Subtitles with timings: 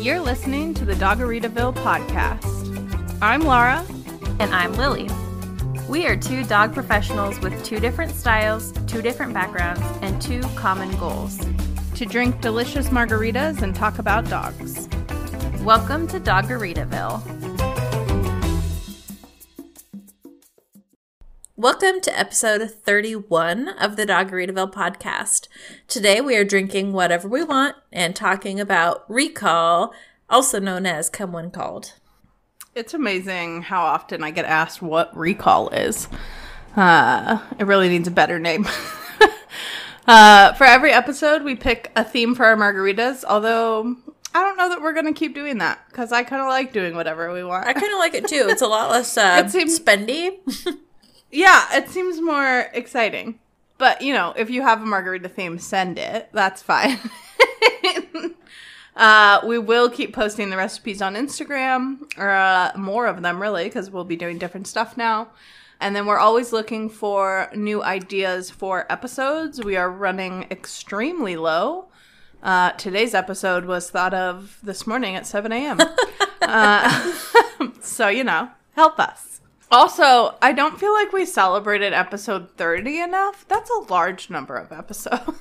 [0.00, 3.18] You're listening to the Doggeritaville podcast.
[3.20, 3.84] I'm Laura.
[4.38, 5.10] And I'm Lily.
[5.90, 10.90] We are two dog professionals with two different styles, two different backgrounds, and two common
[10.96, 11.38] goals
[11.96, 14.88] to drink delicious margaritas and talk about dogs.
[15.62, 17.49] Welcome to Doggeritaville.
[21.60, 25.46] Welcome to episode 31 of the Doggeritaville podcast.
[25.88, 29.92] Today we are drinking whatever we want and talking about recall,
[30.30, 31.92] also known as Come When Called.
[32.74, 36.08] It's amazing how often I get asked what recall is.
[36.74, 38.66] Uh, it really needs a better name.
[40.06, 43.96] uh, for every episode, we pick a theme for our margaritas, although
[44.34, 46.72] I don't know that we're going to keep doing that because I kind of like
[46.72, 47.66] doing whatever we want.
[47.66, 48.46] I kind of like it too.
[48.48, 50.38] It's a lot less uh, it seems- spendy.
[51.30, 53.38] Yeah, it seems more exciting.
[53.78, 56.28] But, you know, if you have a margarita theme, send it.
[56.32, 56.98] That's fine.
[58.96, 63.64] uh, we will keep posting the recipes on Instagram, or uh, more of them, really,
[63.64, 65.28] because we'll be doing different stuff now.
[65.80, 69.64] And then we're always looking for new ideas for episodes.
[69.64, 71.86] We are running extremely low.
[72.42, 75.78] Uh, today's episode was thought of this morning at 7 a.m.
[76.42, 77.12] uh,
[77.80, 79.29] so, you know, help us.
[79.70, 83.46] Also, I don't feel like we celebrated episode 30 enough.
[83.46, 85.38] That's a large number of episodes.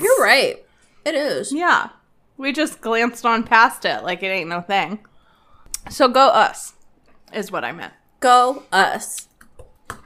[0.00, 0.64] You're right.
[1.04, 1.52] It is.
[1.52, 1.90] Yeah.
[2.36, 4.98] We just glanced on past it like it ain't no thing.
[5.88, 6.74] So go us,
[7.32, 7.92] is what I meant.
[8.18, 9.28] Go us.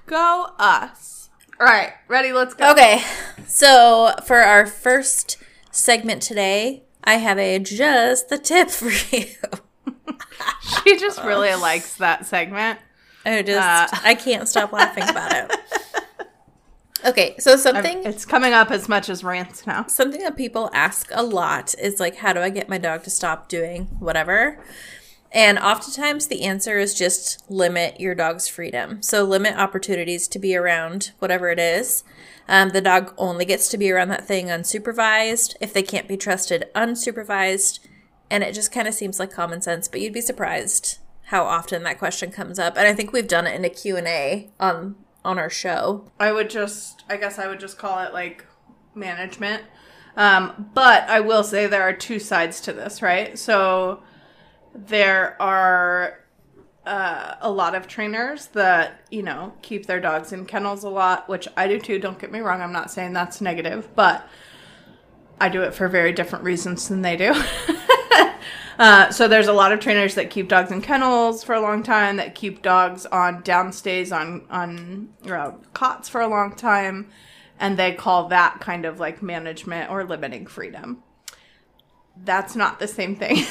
[0.07, 1.31] Go us.
[1.61, 2.33] All right, ready?
[2.33, 2.71] Let's go.
[2.73, 3.03] Okay.
[3.47, 5.39] So for our first
[5.71, 9.29] segment today, I have a just the tip for you.
[10.85, 12.79] she just really likes that segment.
[13.25, 15.57] I just uh, I can't stop laughing about it.
[17.05, 19.87] Okay, so something it's coming up as much as rants now.
[19.87, 23.11] Something that people ask a lot is like, how do I get my dog to
[23.11, 24.59] stop doing whatever?
[25.31, 29.03] And oftentimes the answer is just limit your dog's freedom.
[29.03, 32.03] So limit opportunities to be around whatever it is.
[32.49, 35.55] Um, the dog only gets to be around that thing unsupervised.
[35.61, 37.79] If they can't be trusted unsupervised,
[38.31, 41.83] and it just kind of seems like common sense, but you'd be surprised how often
[41.83, 42.79] that question comes up.
[42.79, 46.11] And I think we've done it in a Q&A on on our show.
[46.19, 48.47] I would just I guess I would just call it like
[48.95, 49.63] management.
[50.17, 53.39] Um, but I will say there are two sides to this, right?
[53.39, 54.03] So
[54.75, 56.25] there are
[56.87, 61.29] uh, a lot of trainers that you know keep their dogs in kennels a lot,
[61.29, 61.99] which I do too.
[61.99, 64.27] Don't get me wrong; I'm not saying that's negative, but
[65.39, 67.35] I do it for very different reasons than they do.
[68.79, 71.83] Uh, so there's a lot of trainers that keep dogs in kennels for a long
[71.83, 77.09] time, that keep dogs on downstays on on uh, cots for a long time,
[77.59, 81.03] and they call that kind of like management or limiting freedom.
[82.25, 83.45] That's not the same thing.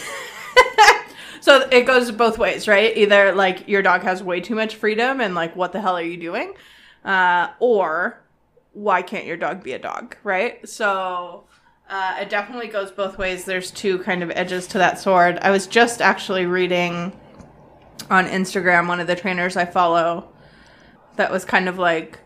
[1.41, 2.95] so it goes both ways, right?
[2.95, 6.01] Either like your dog has way too much freedom and like what the hell are
[6.01, 6.53] you doing,
[7.03, 8.23] uh, or
[8.71, 10.67] why can't your dog be a dog, right?
[10.67, 11.46] So
[11.89, 13.45] uh, it definitely goes both ways.
[13.45, 15.39] There's two kind of edges to that sword.
[15.41, 17.17] I was just actually reading
[18.09, 20.29] on Instagram one of the trainers I follow
[21.15, 22.19] that was kind of like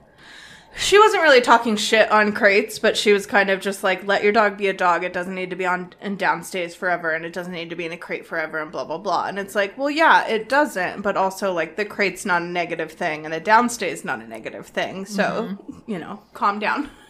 [0.76, 4.24] she wasn't really talking shit on crates, but she was kind of just like, let
[4.24, 5.04] your dog be a dog.
[5.04, 7.86] It doesn't need to be on and downstays forever, and it doesn't need to be
[7.86, 9.26] in a crate forever, and blah blah blah.
[9.26, 12.92] And it's like, well, yeah, it doesn't, but also like the crate's not a negative
[12.92, 15.06] thing, and a downstay is not a negative thing.
[15.06, 15.92] So mm-hmm.
[15.92, 16.90] you know, calm down.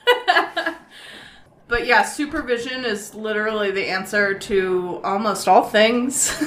[1.71, 6.29] But yeah, supervision is literally the answer to almost all things.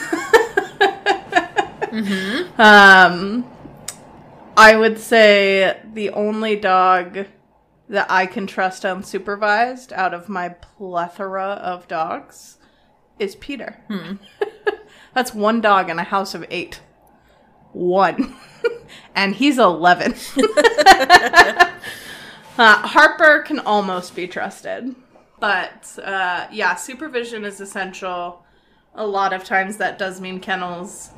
[1.89, 2.61] mm-hmm.
[2.61, 3.51] Um,
[4.55, 7.25] I would say the only dog
[7.89, 12.59] that I can trust unsupervised out of my plethora of dogs
[13.19, 13.83] is Peter.
[13.89, 14.17] Hmm.
[15.15, 16.83] That's one dog in a house of eight.
[17.73, 18.37] One.
[19.15, 20.17] and he's 11.
[20.37, 21.71] uh,
[22.59, 24.95] Harper can almost be trusted.
[25.41, 28.45] But uh, yeah, supervision is essential.
[28.94, 31.11] A lot of times that does mean kennels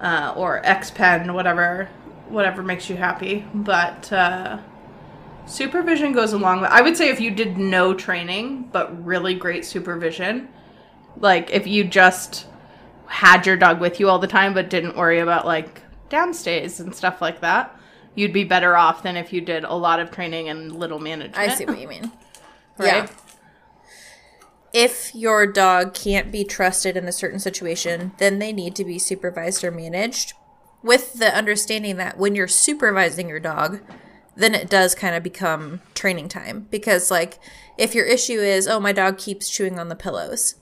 [0.00, 1.88] uh, or X pen, whatever,
[2.28, 3.44] whatever makes you happy.
[3.54, 4.58] But uh,
[5.46, 6.70] supervision goes along with.
[6.70, 10.48] I would say if you did no training but really great supervision,
[11.18, 12.46] like if you just
[13.06, 16.94] had your dog with you all the time but didn't worry about like downstays and
[16.94, 17.78] stuff like that,
[18.14, 21.36] you'd be better off than if you did a lot of training and little management.
[21.36, 22.10] I see what you mean.
[22.78, 23.04] right?
[23.04, 23.08] Yeah
[24.72, 28.98] if your dog can't be trusted in a certain situation, then they need to be
[28.98, 30.34] supervised or managed
[30.82, 33.80] with the understanding that when you're supervising your dog,
[34.36, 37.38] then it does kind of become training time because like
[37.76, 40.54] if your issue is, oh, my dog keeps chewing on the pillows,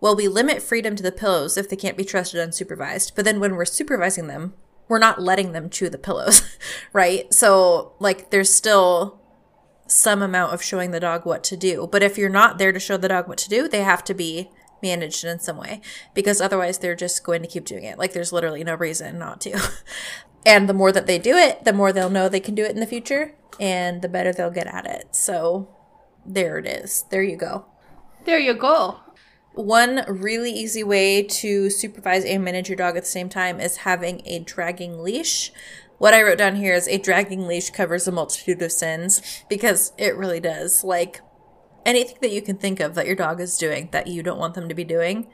[0.00, 3.12] well, we limit freedom to the pillows if they can't be trusted unsupervised.
[3.14, 4.54] But then when we're supervising them,
[4.88, 6.42] we're not letting them chew the pillows,
[6.92, 7.32] right?
[7.32, 9.19] So, like, there's still
[9.90, 11.88] some amount of showing the dog what to do.
[11.90, 14.14] But if you're not there to show the dog what to do, they have to
[14.14, 14.50] be
[14.82, 15.80] managed in some way
[16.14, 17.98] because otherwise they're just going to keep doing it.
[17.98, 19.60] Like, there's literally no reason not to.
[20.46, 22.70] and the more that they do it, the more they'll know they can do it
[22.70, 25.14] in the future and the better they'll get at it.
[25.14, 25.68] So,
[26.24, 27.04] there it is.
[27.10, 27.66] There you go.
[28.24, 29.00] There you go.
[29.52, 33.78] One really easy way to supervise and manage your dog at the same time is
[33.78, 35.52] having a dragging leash.
[36.00, 39.20] What I wrote down here is a dragging leash covers a multitude of sins
[39.50, 40.82] because it really does.
[40.82, 41.20] Like
[41.84, 44.54] anything that you can think of that your dog is doing that you don't want
[44.54, 45.26] them to be doing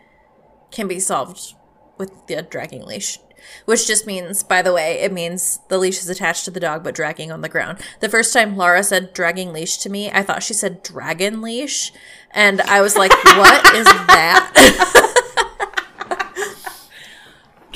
[0.73, 1.55] can be solved
[1.99, 3.21] with the dragging leash.
[3.67, 6.83] Which just means, by the way, it means the leash is attached to the dog
[6.83, 7.79] but dragging on the ground.
[8.01, 11.93] The first time Laura said dragging leash to me, I thought she said dragon leash.
[12.33, 15.13] And I was like, what is that?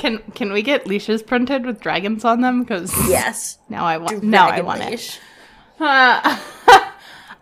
[0.01, 2.61] Can can we get leashes printed with dragons on them?
[2.61, 3.59] Because yes.
[3.69, 5.17] now I want now I want leash.
[5.17, 5.21] it.
[5.83, 6.39] Uh,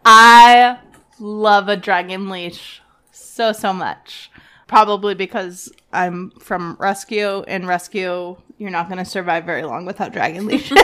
[0.05, 0.77] I
[1.19, 4.29] love a dragon leash so so much.
[4.67, 7.43] Probably because I'm from rescue.
[7.47, 10.77] In rescue, you're not going to survive very long without dragon leashes.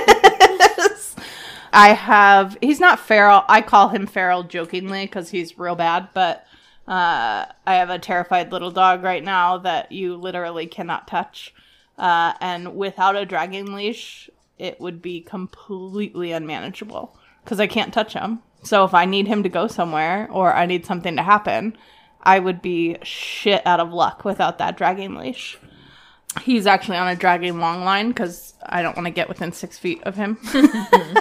[1.73, 2.57] I have.
[2.61, 3.43] He's not feral.
[3.49, 6.07] I call him feral jokingly because he's real bad.
[6.13, 6.45] But
[6.87, 11.53] uh, I have a terrified little dog right now that you literally cannot touch.
[11.97, 18.13] Uh, and without a dragging leash, it would be completely unmanageable because I can't touch
[18.13, 18.39] him.
[18.63, 21.77] So if I need him to go somewhere or I need something to happen,
[22.21, 25.57] I would be shit out of luck without that dragging leash.
[26.41, 29.77] He's actually on a dragging long line because I don't want to get within six
[29.77, 30.37] feet of him.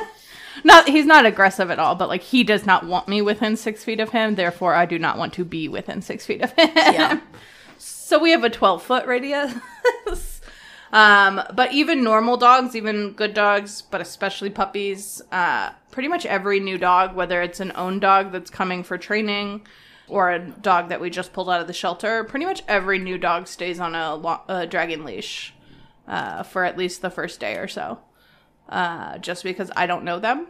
[0.65, 3.85] not he's not aggressive at all, but like he does not want me within six
[3.85, 4.35] feet of him.
[4.35, 6.71] Therefore, I do not want to be within six feet of him.
[6.75, 7.21] Yeah.
[7.79, 9.55] So we have a 12 foot radius.
[10.95, 16.61] Um, but even normal dogs, even good dogs, but especially puppies, uh, pretty much every
[16.61, 19.67] new dog, whether it's an own dog that's coming for training
[20.07, 23.19] or a dog that we just pulled out of the shelter, pretty much every new
[23.19, 25.53] dog stays on a, lo- a dragon leash
[26.07, 27.99] uh, for at least the first day or so.
[28.69, 30.47] Uh, just because I don't know them.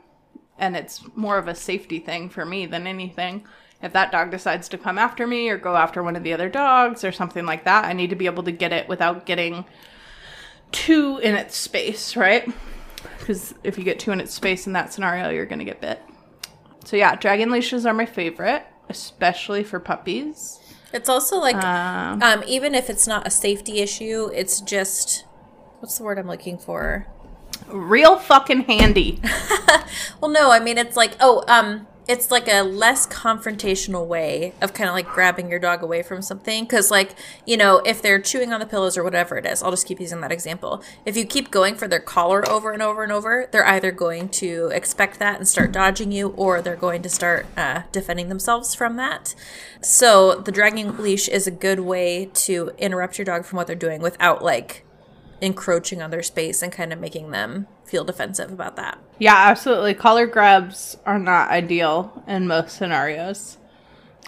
[0.59, 3.47] And it's more of a safety thing for me than anything.
[3.83, 6.51] If that dog decides to come after me or go after one of the other
[6.51, 9.65] dogs or something like that, I need to be able to get it without getting
[10.75, 12.47] too in its space, right?
[13.19, 15.81] Because if you get too in its space in that scenario, you're going to get
[15.81, 16.01] bit.
[16.85, 20.61] So, yeah, dragon leashes are my favorite, especially for puppies.
[20.93, 25.25] It's also like, Um, um, even if it's not a safety issue, it's just,
[25.81, 27.07] what's the word I'm looking for?
[27.69, 29.21] real fucking handy.
[30.21, 34.75] Well, no, I mean, it's like, oh, um, it's like a less confrontational way of
[34.75, 36.67] kind of like grabbing your dog away from something.
[36.67, 37.15] Cause, like,
[37.47, 40.01] you know, if they're chewing on the pillows or whatever it is, I'll just keep
[40.01, 40.83] using that example.
[41.07, 44.29] If you keep going for their collar over and over and over, they're either going
[44.31, 48.75] to expect that and start dodging you, or they're going to start uh, defending themselves
[48.75, 49.35] from that.
[49.81, 53.77] So, the dragging leash is a good way to interrupt your dog from what they're
[53.77, 54.85] doing without like
[55.41, 58.99] encroaching on their space and kind of making them feel defensive about that.
[59.19, 59.95] Yeah, absolutely.
[59.95, 63.59] Collar grabs are not ideal in most scenarios.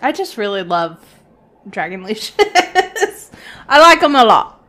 [0.00, 1.04] I just really love
[1.68, 2.32] dragon leashes.
[3.68, 4.62] I like them a lot.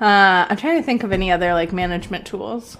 [0.00, 2.76] Uh, I'm trying to think of any other like management tools.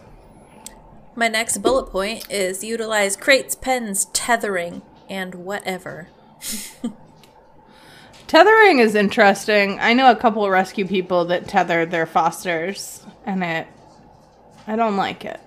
[1.14, 6.08] My next bullet point is utilize crates, pens, tethering, and whatever.
[8.26, 9.78] Tethering is interesting.
[9.78, 13.68] I know a couple of rescue people that tether their fosters, and it,
[14.66, 15.40] I don't like it.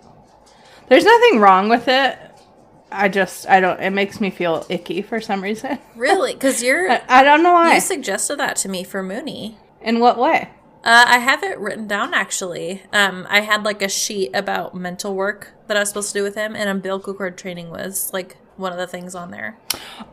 [0.87, 2.17] There's nothing wrong with it.
[2.91, 3.79] I just, I don't.
[3.79, 5.77] It makes me feel icky for some reason.
[5.95, 6.33] Really?
[6.33, 7.75] Because you're I, I don't know why.
[7.75, 9.57] you suggested that to me for Mooney.
[9.81, 10.49] In what way?
[10.83, 12.83] Uh, I have it written down actually.
[12.93, 16.23] Um, I had like a sheet about mental work that I was supposed to do
[16.23, 19.57] with him, and umbilical cord training was like one of the things on there.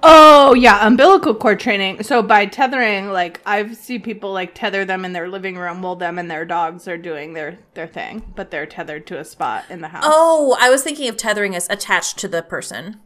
[0.02, 2.02] Oh yeah, umbilical cord training.
[2.02, 5.96] So by tethering, like I've seen people like tether them in their living room while
[5.96, 9.64] them and their dogs are doing their their thing, but they're tethered to a spot
[9.68, 10.04] in the house.
[10.06, 13.00] Oh, I was thinking of tethering as attached to the person.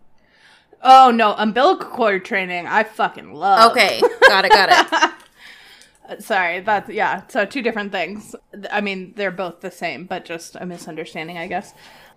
[0.82, 2.66] Oh no, umbilical cord training.
[2.66, 3.72] I fucking love.
[3.72, 5.14] Okay, got it, got it.
[6.18, 7.22] Sorry, that's yeah.
[7.28, 8.34] So two different things.
[8.70, 11.72] I mean, they're both the same, but just a misunderstanding, I guess.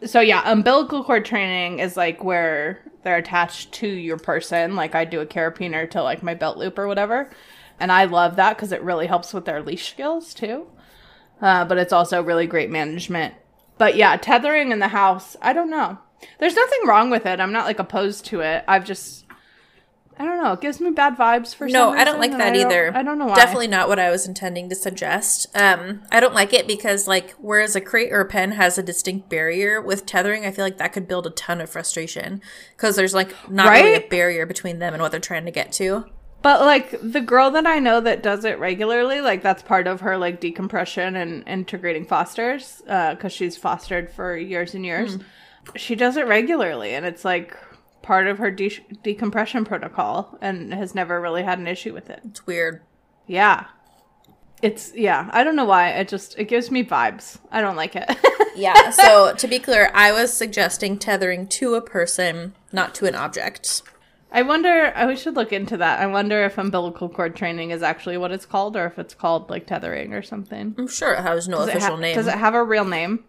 [0.06, 4.76] So yeah, umbilical cord training is like where they're attached to your person.
[4.76, 7.30] Like I do a carabiner to like my belt loop or whatever,
[7.80, 10.68] and I love that because it really helps with their leash skills too.
[11.42, 13.34] Uh, but it's also really great management.
[13.78, 15.98] But yeah, tethering in the house, I don't know.
[16.40, 17.40] There's nothing wrong with it.
[17.40, 18.64] I'm not like opposed to it.
[18.68, 19.23] I've just
[20.18, 20.54] I don't know.
[20.54, 22.92] It gives me bad vibes for sure No, I don't like that I don't- either.
[22.96, 23.36] I don't know why.
[23.36, 25.48] Definitely not what I was intending to suggest.
[25.56, 28.84] Um, I don't like it because, like, whereas a crate or a pen has a
[28.84, 32.42] distinct barrier, with tethering, I feel like that could build a ton of frustration
[32.76, 35.72] because there's like not really a barrier between them and what they're trying to get
[35.74, 36.06] to.
[36.44, 40.02] But like the girl that I know that does it regularly, like that's part of
[40.02, 45.18] her like decompression and integrating fosters, because she's fostered for years and years.
[45.78, 47.58] She does it regularly, and it's like
[48.04, 52.20] part of her de- decompression protocol, and has never really had an issue with it.
[52.24, 52.82] It's weird.
[53.26, 53.66] Yeah,
[54.62, 55.30] it's yeah.
[55.34, 55.90] I don't know why.
[55.90, 57.40] It just it gives me vibes.
[57.52, 58.16] I don't like it.
[58.56, 58.92] Yeah.
[58.92, 63.82] so to be clear, I was suggesting tethering to a person, not to an object.
[64.32, 64.94] I wonder.
[64.96, 66.00] I we should look into that.
[66.00, 69.50] I wonder if umbilical cord training is actually what it's called, or if it's called
[69.50, 70.76] like tethering or something.
[70.78, 72.16] I'm sure it has no Does official ha- name.
[72.16, 73.24] does it have a real name?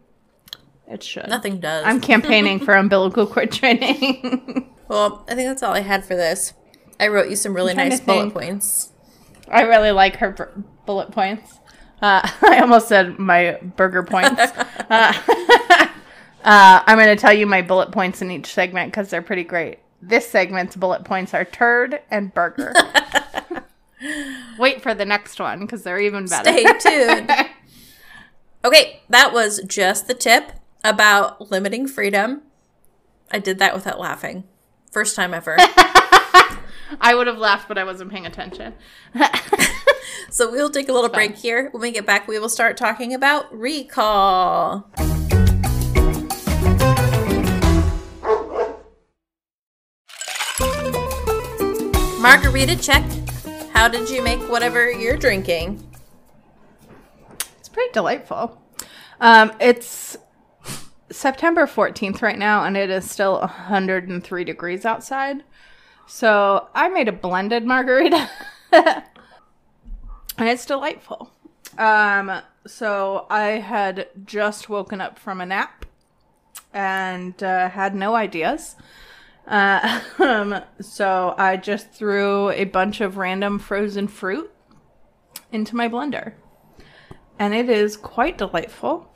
[0.87, 1.29] It should.
[1.29, 1.85] Nothing does.
[1.87, 4.71] I'm campaigning for umbilical cord training.
[4.89, 6.53] well, I think that's all I had for this.
[7.01, 8.93] I wrote you some really nice bullet points.
[9.49, 11.59] I really like her bur- bullet points.
[12.01, 14.41] Uh, I almost said my burger points.
[14.41, 15.13] uh,
[15.51, 15.89] uh,
[16.45, 19.79] I'm going to tell you my bullet points in each segment because they're pretty great.
[20.03, 22.75] This segment's bullet points are turd and burger.
[24.59, 26.51] Wait for the next one because they're even better.
[26.51, 27.31] Stay tuned.
[28.65, 30.53] Okay, that was just the tip
[30.85, 32.43] about limiting freedom.
[33.31, 34.45] I did that without laughing.
[34.93, 35.57] First time ever.
[37.01, 38.75] I would have laughed, but I wasn't paying attention.
[40.31, 41.71] so we'll take a little break here.
[41.71, 44.91] When we get back, we will start talking about recall.
[52.21, 53.05] Margarita check.
[53.73, 55.87] How did you make whatever you're drinking?
[57.59, 58.61] It's pretty delightful.
[59.21, 60.17] Um, it's
[61.15, 65.45] September 14th right now, and it is still 103 degrees outside.
[66.07, 68.29] So I made a blended margarita,
[68.73, 69.05] and
[70.39, 71.31] it's delightful.
[71.79, 75.87] Um, so I had just woken up from a nap
[76.73, 78.77] and uh, had no ideas.
[79.47, 84.51] Uh, um, so I just threw a bunch of random frozen fruit
[85.53, 86.35] into my blender
[87.39, 89.14] and it is quite delightful.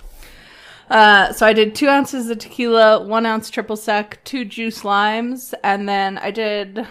[0.90, 5.54] Uh, so I did two ounces of tequila, one ounce triple sec, two juice limes,
[5.62, 6.86] and then I did.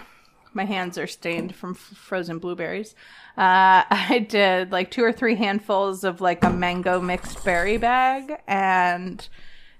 [0.54, 2.94] My hands are stained from f- frozen blueberries.
[3.36, 8.40] Uh, I did like two or three handfuls of like a mango mixed berry bag,
[8.46, 9.28] and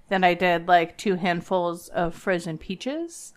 [0.08, 3.32] then I did like two handfuls of frozen peaches.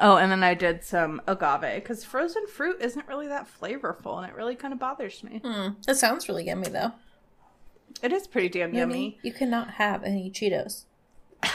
[0.00, 4.26] Oh, and then I did some agave because frozen fruit isn't really that flavorful, and
[4.28, 5.40] it really kind of bothers me.
[5.86, 6.92] That sounds really yummy, though.
[8.02, 9.18] It is pretty damn yummy.
[9.22, 10.84] You cannot have any Cheetos.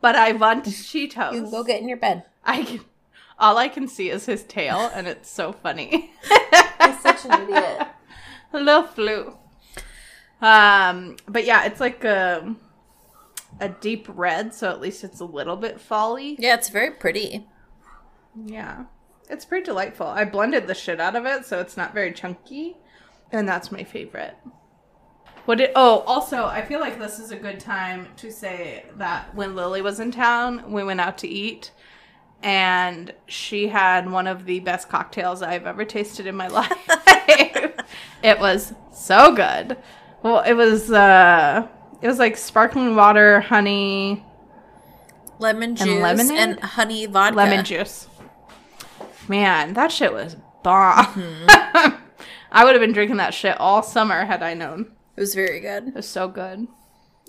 [0.00, 1.32] But I want Cheetos.
[1.34, 2.24] You can go get in your bed.
[2.44, 2.80] I can,
[3.38, 6.12] all I can see is his tail, and it's so funny.
[6.80, 7.88] You're such an idiot.
[8.52, 9.36] Hello, flu.
[10.40, 12.56] Um, but yeah, it's like a
[13.60, 16.36] a deep red, so at least it's a little bit folly.
[16.38, 17.46] Yeah, it's very pretty.
[18.46, 18.86] Yeah,
[19.28, 20.06] it's pretty delightful.
[20.06, 22.78] I blended the shit out of it, so it's not very chunky,
[23.30, 24.36] and that's my favorite.
[25.46, 25.70] What did?
[25.74, 29.82] Oh, also, I feel like this is a good time to say that when Lily
[29.82, 31.72] was in town, we went out to eat,
[32.42, 36.72] and she had one of the best cocktails I've ever tasted in my life.
[38.22, 39.76] it was so good.
[40.22, 41.66] Well, it was uh,
[42.02, 44.24] it was like sparkling water, honey,
[45.38, 46.60] Lemon juice and, lemonade?
[46.60, 47.36] honey vodka.
[47.36, 48.06] lemon juice.
[49.26, 51.06] Man, that shit was bomb.
[51.06, 51.96] Mm-hmm.
[52.52, 54.92] I would have been drinking that shit all summer had I known.
[55.20, 55.88] It was very good.
[55.88, 56.66] It was so good.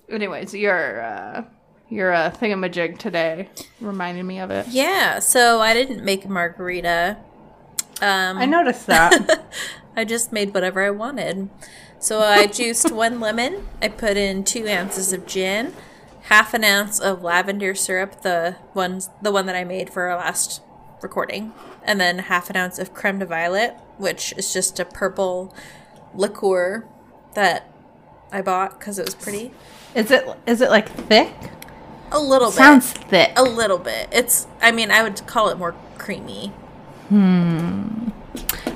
[0.09, 1.43] Anyways, your uh,
[1.89, 3.49] your uh, thingamajig today
[3.81, 4.69] reminded me of it.
[4.69, 7.17] Yeah, so I didn't make a margarita.
[8.01, 9.45] Um, I noticed that.
[9.97, 11.49] I just made whatever I wanted.
[11.99, 13.67] So I juiced one lemon.
[13.81, 15.73] I put in two ounces of gin,
[16.21, 20.15] half an ounce of lavender syrup, the ones the one that I made for our
[20.15, 20.61] last
[21.01, 21.51] recording,
[21.83, 25.53] and then half an ounce of creme de violette, which is just a purple
[26.15, 26.87] liqueur
[27.33, 27.70] that
[28.31, 29.51] I bought because it was pretty.
[29.95, 31.33] is it is it like thick?
[32.11, 32.57] A little bit.
[32.57, 33.31] Sounds thick.
[33.37, 34.09] a little bit.
[34.11, 34.47] It's.
[34.61, 36.47] I mean, I would call it more creamy.
[37.09, 38.09] Hmm.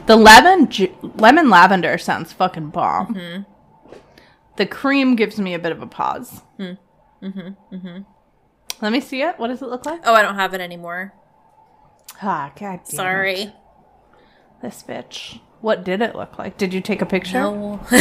[0.05, 3.15] The lemon ju- lemon lavender sounds fucking bomb.
[3.15, 3.43] Mm-hmm.
[4.57, 6.41] The cream gives me a bit of a pause.
[6.59, 7.27] Mm-hmm.
[7.75, 7.97] Mm-hmm.
[8.81, 9.37] Let me see it.
[9.39, 10.01] What does it look like?
[10.05, 11.13] Oh, I don't have it anymore.
[12.21, 12.87] Ah, god damn it.
[12.87, 13.53] Sorry.
[14.61, 15.39] This bitch.
[15.61, 16.57] What did it look like?
[16.57, 17.39] Did you take a picture?
[17.41, 17.79] No.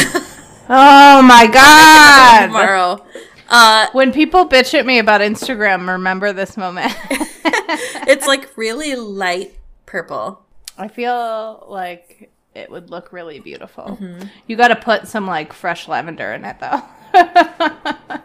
[0.69, 2.47] Oh my god!
[2.47, 3.05] Tomorrow.
[3.49, 6.93] Uh, when people bitch at me about Instagram, remember this moment.
[7.11, 9.55] it's like really light
[9.87, 10.43] purple.
[10.79, 13.99] I feel like it would look really beautiful.
[14.47, 16.83] You got to put some like fresh lavender in it though.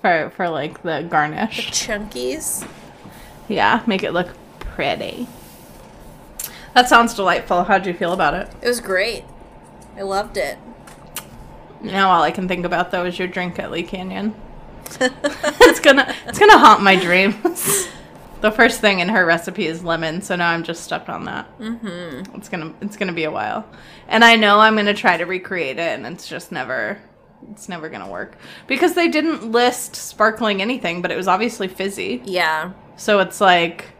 [0.00, 1.70] for for like the garnish.
[1.72, 2.66] Chunkies.
[3.48, 4.28] Yeah, make it look
[4.60, 5.26] pretty.
[6.74, 7.64] That sounds delightful.
[7.64, 8.48] How'd you feel about it?
[8.62, 9.24] It was great.
[9.96, 10.56] I loved it.
[11.82, 14.34] Now all I can think about though is your drink at Lee Canyon.
[15.00, 17.88] it's gonna it's gonna haunt my dreams.
[18.40, 21.58] the first thing in her recipe is lemon, so now I'm just stuck on that.
[21.58, 22.36] Mm-hmm.
[22.36, 23.66] It's gonna it's gonna be a while,
[24.08, 26.98] and I know I'm gonna try to recreate it, and it's just never
[27.50, 32.22] it's never gonna work because they didn't list sparkling anything, but it was obviously fizzy.
[32.24, 32.72] Yeah.
[32.96, 33.92] So it's like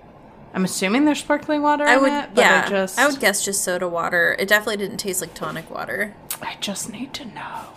[0.53, 2.65] I'm assuming there's sparkling water I in would it, yeah.
[2.67, 4.37] I just I would guess just soda water.
[4.39, 6.15] It definitely didn't taste like tonic water.
[6.43, 7.69] I just need to know.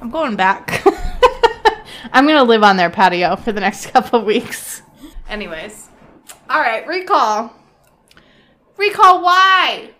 [0.00, 0.82] I'm going back.
[2.12, 4.82] I'm gonna live on their patio for the next couple of weeks.
[5.28, 5.88] Anyways,
[6.48, 6.86] all right.
[6.86, 7.52] Recall.
[8.76, 9.22] Recall.
[9.22, 9.90] Why?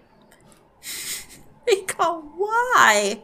[1.67, 3.23] Recall why?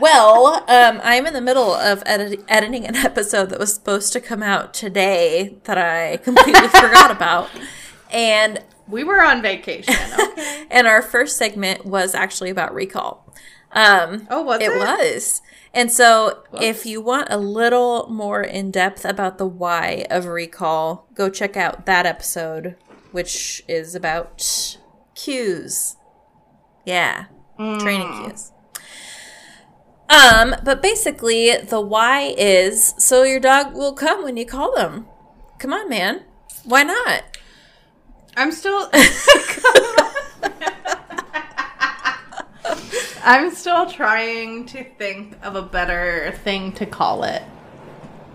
[0.00, 4.20] well, um, I'm in the middle of edit- editing an episode that was supposed to
[4.20, 7.50] come out today that I completely forgot about.
[8.10, 9.94] And We were on vacation.
[10.18, 10.66] Okay.
[10.70, 13.27] and our first segment was actually about recall.
[13.72, 14.78] Um, Oh, was it it?
[14.78, 15.42] was.
[15.74, 21.06] And so, if you want a little more in depth about the why of recall,
[21.14, 22.76] go check out that episode,
[23.12, 24.76] which is about
[25.14, 25.96] cues.
[26.86, 27.26] Yeah,
[27.58, 28.52] training cues.
[30.08, 35.06] Um, but basically, the why is so your dog will come when you call them.
[35.58, 36.22] Come on, man.
[36.64, 37.36] Why not?
[38.36, 38.90] I'm still.
[43.22, 47.42] I'm still trying to think of a better thing to call it.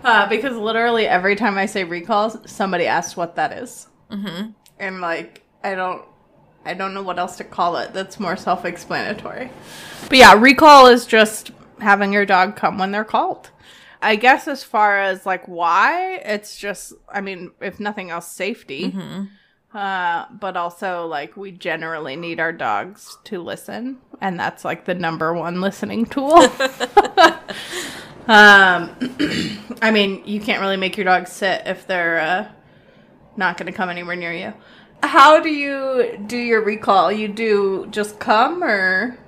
[0.02, 3.88] Uh, because literally every time I say recalls, somebody asks what that is.
[4.10, 4.50] Mm-hmm.
[4.78, 6.04] And like, I don't,
[6.64, 7.92] I don't know what else to call it.
[7.92, 9.50] That's more self-explanatory.
[10.08, 13.50] But yeah, recall is just having your dog come when they're called.
[14.02, 18.94] I guess as far as like why, it's just, I mean, if nothing else, safety.
[19.74, 24.94] Uh, but also like we generally need our dogs to listen, and that's like the
[24.94, 26.32] number one listening tool.
[28.28, 28.94] um,
[29.82, 32.48] I mean, you can't really make your dog sit if they're uh,
[33.36, 34.54] not going to come anywhere near you.
[35.02, 37.10] How do you do your recall?
[37.10, 39.18] You do just come or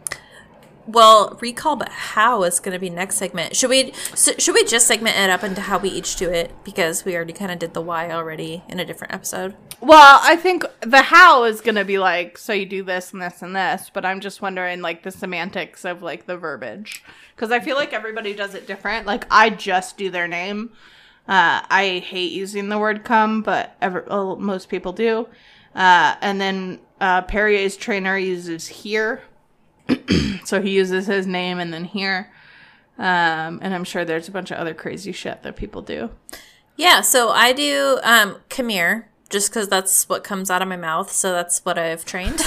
[0.86, 3.56] Well, recall, but how is going to be next segment?
[3.56, 6.52] Should we so, should we just segment it up into how we each do it
[6.64, 9.56] because we already kind of did the why already in a different episode.
[9.80, 13.20] Well, I think the how is going to be like, so you do this and
[13.20, 17.04] this and this, but I'm just wondering, like, the semantics of, like, the verbiage.
[17.34, 19.06] Because I feel like everybody does it different.
[19.06, 20.70] Like, I just do their name.
[21.28, 24.06] Uh, I hate using the word come, but ever,
[24.38, 25.28] most people do.
[25.74, 29.22] Uh, and then uh, Perrier's trainer uses here.
[30.44, 32.32] so he uses his name and then here.
[32.98, 36.10] Um, and I'm sure there's a bunch of other crazy shit that people do.
[36.76, 40.76] Yeah, so I do um, come here just because that's what comes out of my
[40.76, 41.10] mouth.
[41.10, 42.40] So that's what I've trained.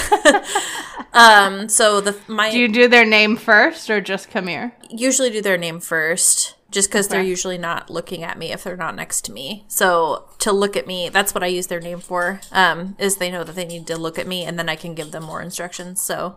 [1.12, 4.72] um, so the my Do you do their name first or just come here?
[4.90, 8.76] usually do their name first just because they're usually not looking at me if they're
[8.76, 12.00] not next to me so to look at me that's what i use their name
[12.00, 14.76] for um, is they know that they need to look at me and then i
[14.76, 16.36] can give them more instructions so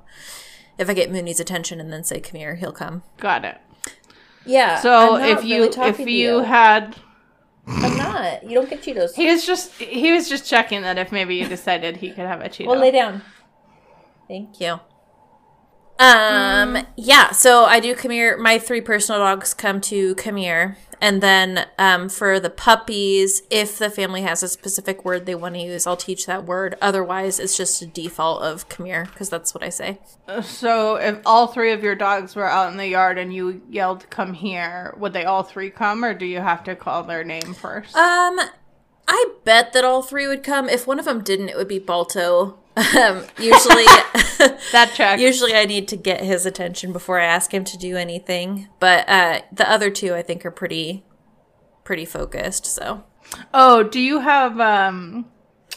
[0.77, 3.03] if i get mooney's attention and then say come here he'll come.
[3.17, 3.57] Got it.
[4.45, 6.95] yeah So if you if you had
[7.67, 8.43] i'm not.
[8.43, 9.13] You don't get cheetos.
[9.15, 12.41] He was just he was just checking that if maybe you decided he could have
[12.41, 12.67] a Cheeto.
[12.67, 13.21] well lay down.
[14.27, 14.79] Thank you.
[15.99, 18.37] Um yeah so i do come here.
[18.37, 23.77] My three personal dogs come to come here and then um, for the puppies if
[23.77, 26.75] the family has a specific word they want to use i'll teach that word.
[26.81, 29.99] Otherwise it's just a default of come here because that's what i say.
[30.41, 34.09] So if all three of your dogs were out in the yard and you yelled
[34.09, 37.53] "come here," would they all three come, or do you have to call their name
[37.53, 37.95] first?
[37.95, 38.39] um
[39.05, 40.69] i bet that all three would come.
[40.69, 43.85] If one of them didn't it would be balto um usually
[44.71, 45.17] that.
[45.19, 48.67] Usually, I need to get his attention before I ask him to do anything.
[48.79, 51.03] But uh, the other two, I think, are pretty,
[51.83, 52.65] pretty focused.
[52.65, 53.03] So
[53.53, 55.25] oh, do you have um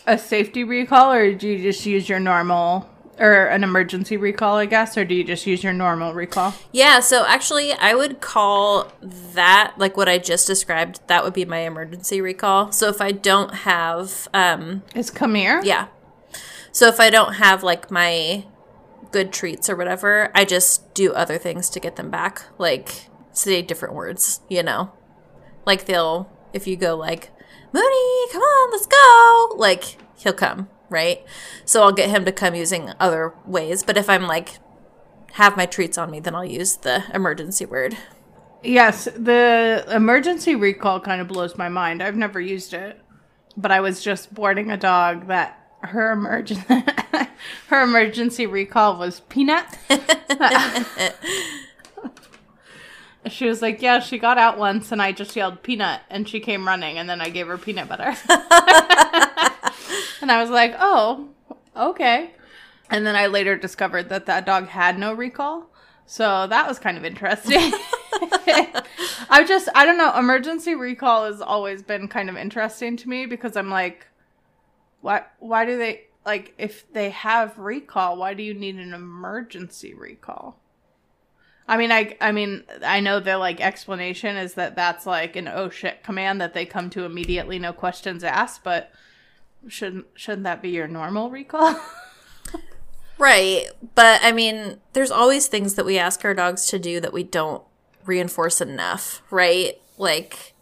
[0.07, 4.57] a safety recall, or do you just use your normal or an emergency recall?
[4.57, 6.55] I guess, or do you just use your normal recall?
[6.73, 7.01] yeah.
[7.01, 11.01] So actually, I would call that like what I just described.
[11.09, 12.73] That would be my emergency recall.
[12.73, 15.61] So if I don't have, um, Is come here?
[15.65, 15.89] yeah.
[16.77, 18.45] So if I don't have like my
[19.11, 22.43] good treats or whatever, I just do other things to get them back.
[22.59, 24.93] Like say different words, you know.
[25.65, 27.31] Like they'll if you go like,
[27.73, 29.55] Mooney, come on, let's go.
[29.57, 30.69] Like he'll come.
[30.91, 31.25] right?
[31.65, 33.83] So I'll get him to come using other ways.
[33.83, 34.59] But if I'm like
[35.33, 37.97] have my treats on me, then I'll use the emergency word.
[38.63, 42.03] Yes, the emergency recall kind of blows my mind.
[42.03, 43.01] I've never used it,
[43.57, 46.59] but I was just boarding a dog that her emergen
[47.69, 49.67] her emergency recall was peanut.
[53.29, 56.41] she was like, "Yeah, she got out once, and I just yelled peanut, and she
[56.41, 58.15] came running, and then I gave her peanut butter."
[60.21, 61.29] and I was like, "Oh,
[61.77, 62.31] okay."
[62.91, 65.69] And then I later discovered that that dog had no recall.
[66.07, 67.73] So that was kind of interesting.
[69.29, 70.17] I just, I don't know.
[70.17, 74.07] Emergency recall has always been kind of interesting to me because I'm like,
[75.07, 79.95] why, why do they, like, if they have recall, why do you need an emergency
[79.95, 80.59] recall?
[81.69, 85.49] I mean, I, I mean, I know the like explanation is that that's like an
[85.49, 88.63] oh shit command that they come to immediately, no questions asked.
[88.63, 88.93] But
[89.67, 91.81] shouldn't shouldn't that be your normal recall?
[93.19, 93.69] Right.
[93.95, 97.23] But I mean, there's always things that we ask our dogs to do that we
[97.23, 97.63] don't
[98.05, 99.81] reinforce enough, right?
[99.97, 100.55] Like,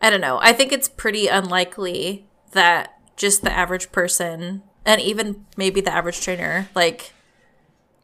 [0.00, 0.38] I don't know.
[0.40, 6.20] I think it's pretty unlikely that just the average person and even maybe the average
[6.20, 7.12] trainer, like,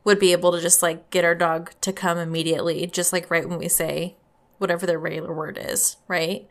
[0.04, 3.48] would be able to just like get our dog to come immediately, just like right
[3.48, 4.16] when we say
[4.58, 6.48] whatever their regular word is, right?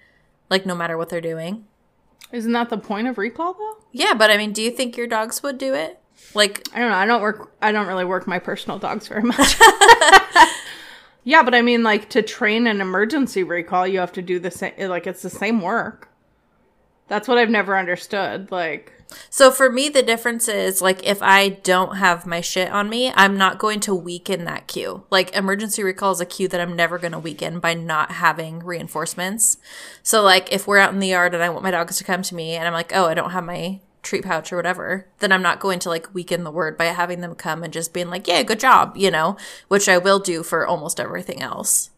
[0.50, 1.66] Like, no matter what they're doing.
[2.32, 3.78] Isn't that the point of recall though?
[3.92, 6.00] Yeah, but I mean, do you think your dogs would do it?
[6.34, 6.98] Like, I don't know.
[6.98, 7.54] I don't work.
[7.62, 9.56] I don't really work my personal dogs very much.
[11.24, 14.52] yeah, but I mean, like to train an emergency recall, you have to do the
[14.52, 14.74] same.
[14.78, 16.08] Like it's the same work.
[17.12, 18.54] That's what I've never understood.
[18.54, 18.94] Like,
[19.30, 23.12] So for me, the difference is like if I don't have my shit on me,
[23.14, 25.04] I'm not going to weaken that cue.
[25.10, 28.60] Like emergency recall is a cue that I'm never going to weaken by not having
[28.60, 29.58] reinforcements.
[30.02, 32.22] So like if we're out in the yard and I want my dogs to come
[32.22, 35.34] to me and I'm like, oh, I don't have my treat pouch or whatever, then
[35.34, 38.10] I'm not going to like weaken the word by having them come and just being
[38.10, 39.36] like, yeah, good job, you know,
[39.68, 41.90] which I will do for almost everything else.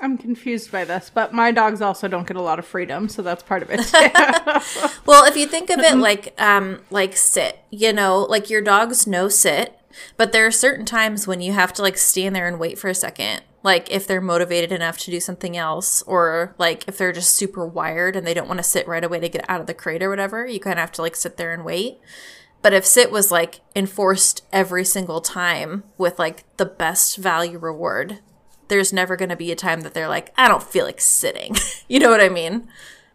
[0.00, 3.22] I'm confused by this, but my dogs also don't get a lot of freedom, so
[3.22, 3.80] that's part of it.
[5.06, 9.06] Well, if you think of it like um like sit, you know, like your dogs
[9.06, 9.78] know sit,
[10.16, 12.88] but there are certain times when you have to like stand there and wait for
[12.88, 13.42] a second.
[13.62, 17.66] Like if they're motivated enough to do something else or like if they're just super
[17.66, 20.02] wired and they don't want to sit right away to get out of the crate
[20.02, 21.98] or whatever, you kind of have to like sit there and wait.
[22.62, 28.20] But if sit was like enforced every single time with like the best value reward,
[28.68, 31.56] there's never going to be a time that they're like, I don't feel like sitting.
[31.88, 32.68] you know what I mean?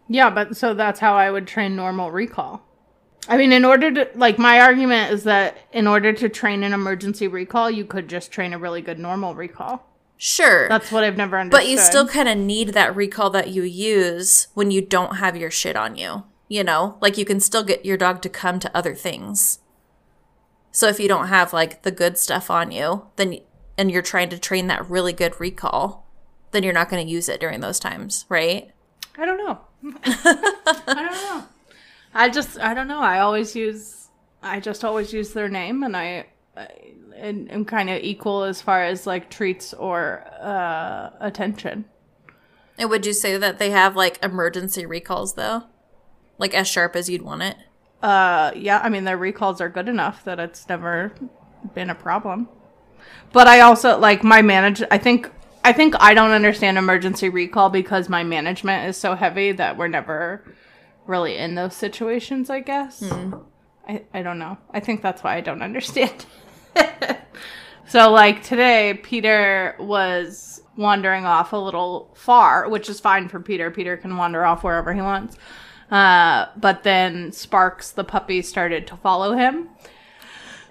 [0.08, 2.64] yeah, but so that's how I would train normal recall.
[3.28, 6.74] I mean, in order to like, my argument is that in order to train an
[6.74, 9.88] emergency recall, you could just train a really good normal recall.
[10.18, 10.68] Sure.
[10.70, 11.62] That's what I've never understood.
[11.62, 15.38] But you still kind of need that recall that you use when you don't have
[15.38, 16.24] your shit on you.
[16.50, 19.60] You know, like you can still get your dog to come to other things.
[20.72, 23.40] So if you don't have like the good stuff on you, then
[23.78, 26.06] and you're trying to train that really good recall,
[26.52, 28.72] then you're not going to use it during those times, right?
[29.18, 29.60] I don't know.
[30.04, 31.44] I don't know.
[32.14, 33.02] I just I don't know.
[33.02, 34.04] I always use
[34.44, 36.68] I just always use their name, and I, I
[37.16, 41.86] and am kind of equal as far as like treats or uh, attention.
[42.78, 45.64] And would you say that they have like emergency recalls though?
[46.38, 47.56] Like as sharp as you'd want it?
[48.02, 51.14] Uh, yeah, I mean their recalls are good enough that it's never
[51.74, 52.50] been a problem.
[53.32, 54.84] But I also like my manage.
[54.92, 55.30] I think
[55.64, 59.88] I think I don't understand emergency recall because my management is so heavy that we're
[59.88, 60.44] never
[61.08, 62.50] really in those situations.
[62.50, 63.04] I guess.
[63.88, 64.58] I I don't know.
[64.72, 66.26] I think that's why I don't understand.
[67.88, 73.72] so like today, Peter was wandering off a little far, which is fine for Peter.
[73.72, 75.38] Peter can wander off wherever he wants.
[75.92, 79.70] Uh, but then Sparks, the puppy, started to follow him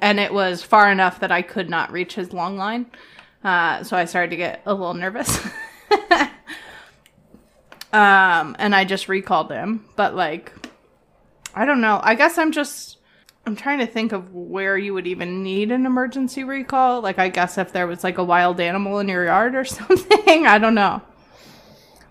[0.03, 2.87] and it was far enough that I could not reach his long line.
[3.43, 5.39] Uh, so I started to get a little nervous.
[7.93, 9.85] um, and I just recalled him.
[9.95, 10.53] But like,
[11.55, 12.01] I don't know.
[12.03, 12.99] I guess I'm just.
[13.45, 17.01] I'm trying to think of where you would even need an emergency recall.
[17.01, 20.47] Like, I guess if there was like a wild animal in your yard or something.
[20.47, 21.03] I don't know.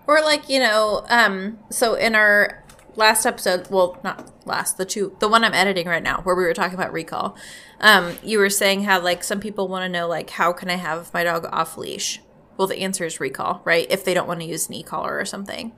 [0.06, 2.61] Or like, you know, um, so in our
[2.96, 6.44] last episode, well, not last, the two, the one I'm editing right now, where we
[6.44, 7.36] were talking about recall,
[7.80, 10.76] um, you were saying how like some people want to know like how can I
[10.76, 12.20] have my dog off leash?
[12.56, 13.86] Well, the answer is recall, right?
[13.90, 15.72] If they don't want to use an e-collar or something.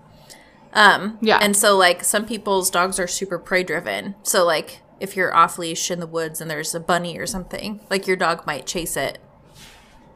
[0.72, 1.38] Um, Yeah.
[1.40, 4.16] And so like some people's dogs are super prey driven.
[4.22, 7.81] So like if you're off leash in the woods and there's a bunny or something,
[7.90, 9.18] like your dog might chase it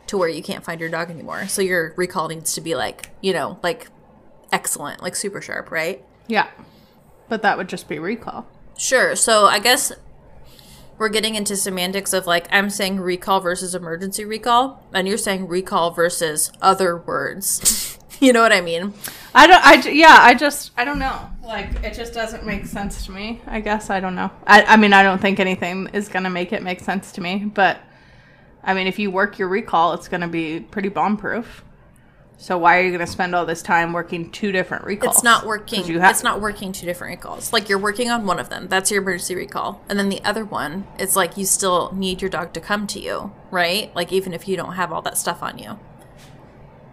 [0.09, 1.47] to where you can't find your dog anymore.
[1.47, 3.89] So your recall needs to be like, you know, like
[4.51, 6.05] excellent, like super sharp, right?
[6.27, 6.49] Yeah.
[7.29, 8.47] But that would just be recall.
[8.77, 9.17] Sure.
[9.17, 9.93] So I guess
[10.99, 15.49] we're getting into semantics of like I'm saying recall versus emergency recall, and you're saying
[15.49, 17.99] recall versus other words.
[18.21, 18.95] you know what I mean?
[19.35, 19.65] I don't.
[19.65, 20.19] I yeah.
[20.21, 20.73] I just.
[20.77, 21.31] I don't know.
[21.45, 23.41] Like it just doesn't make sense to me.
[23.47, 24.31] I guess I don't know.
[24.47, 24.63] I.
[24.63, 27.45] I mean, I don't think anything is gonna make it make sense to me.
[27.45, 27.79] But
[28.63, 31.65] I mean, if you work your recall, it's gonna be pretty bomb proof.
[32.41, 35.17] So why are you gonna spend all this time working two different recalls?
[35.17, 35.85] It's not working.
[35.85, 36.13] You have.
[36.13, 37.53] it's not working two different recalls.
[37.53, 38.69] Like you're working on one of them.
[38.69, 39.83] That's your emergency recall.
[39.89, 43.01] And then the other one, it's like you still need your dog to come to
[43.01, 43.95] you, right?
[43.97, 45.81] Like even if you don't have all that stuff on you.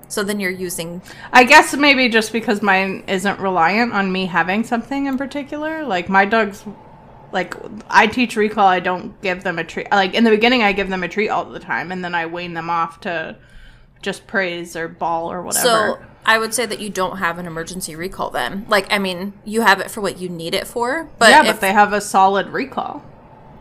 [0.08, 4.64] So then you're using I guess maybe just because mine isn't reliant on me having
[4.64, 5.86] something in particular.
[5.86, 6.66] Like my dogs,
[7.32, 7.54] like
[7.88, 8.68] I teach recall.
[8.68, 9.92] I don't give them a treat.
[9.92, 12.26] Like in the beginning, I give them a treat all the time, and then I
[12.26, 13.38] wean them off to
[14.06, 15.66] just praise or ball or whatever.
[15.68, 18.66] So I would say that you don't have an emergency recall then.
[18.70, 21.48] Like I mean, you have it for what you need it for, but yeah, if
[21.56, 23.04] but they have a solid recall.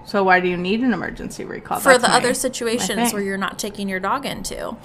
[0.07, 1.80] So why do you need an emergency recall?
[1.80, 4.76] for That's the my- other situations where you're not taking your dog into.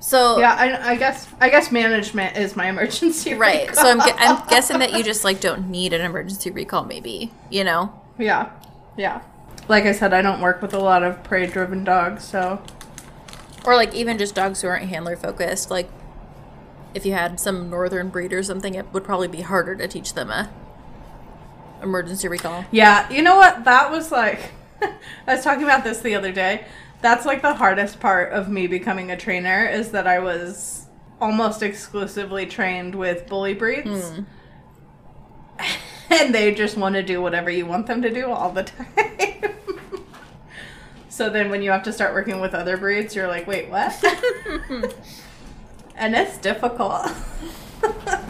[0.00, 3.68] So Yeah, I, I guess I guess management is my emergency right.
[3.70, 3.84] recall.
[3.84, 7.64] So I'm, I'm guessing that you just like don't need an emergency recall maybe, you
[7.64, 7.90] know.
[8.18, 8.50] yeah,
[8.98, 9.22] yeah.
[9.68, 12.62] Like I said, I don't work with a lot of prey-driven dogs, so
[13.66, 15.90] Or like even just dogs who aren't handler focused, like
[16.94, 20.14] if you had some northern breed or something, it would probably be harder to teach
[20.14, 20.50] them a
[21.82, 22.64] emergency recall.
[22.70, 23.64] Yeah, you know what?
[23.64, 24.52] That was like,
[24.82, 26.64] I was talking about this the other day.
[27.02, 30.86] That's like the hardest part of me becoming a trainer is that I was
[31.20, 34.10] almost exclusively trained with bully breeds.
[34.10, 34.22] Hmm.
[36.08, 38.62] And they just want to do whatever you want them to do all the
[38.96, 40.05] time.
[41.16, 44.04] So then when you have to start working with other breeds, you're like, wait, what?
[45.96, 47.10] and it's difficult.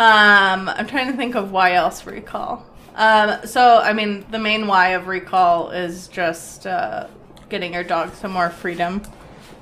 [0.00, 2.64] Um, I'm trying to think of why else recall.
[2.94, 7.06] Um, so I mean, the main why of recall is just uh,
[7.50, 9.02] getting your dog some more freedom,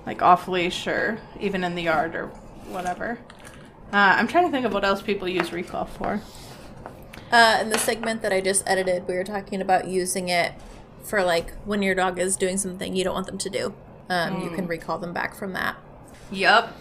[0.06, 2.28] like off leash or even in the yard or
[2.68, 3.18] whatever.
[3.92, 6.20] Uh, I'm trying to think of what else people use recall for.
[7.32, 10.52] Uh, in the segment that I just edited, we were talking about using it
[11.02, 13.74] for like when your dog is doing something you don't want them to do.
[14.08, 15.76] Um, You can recall them back from that.
[16.30, 16.74] Yup.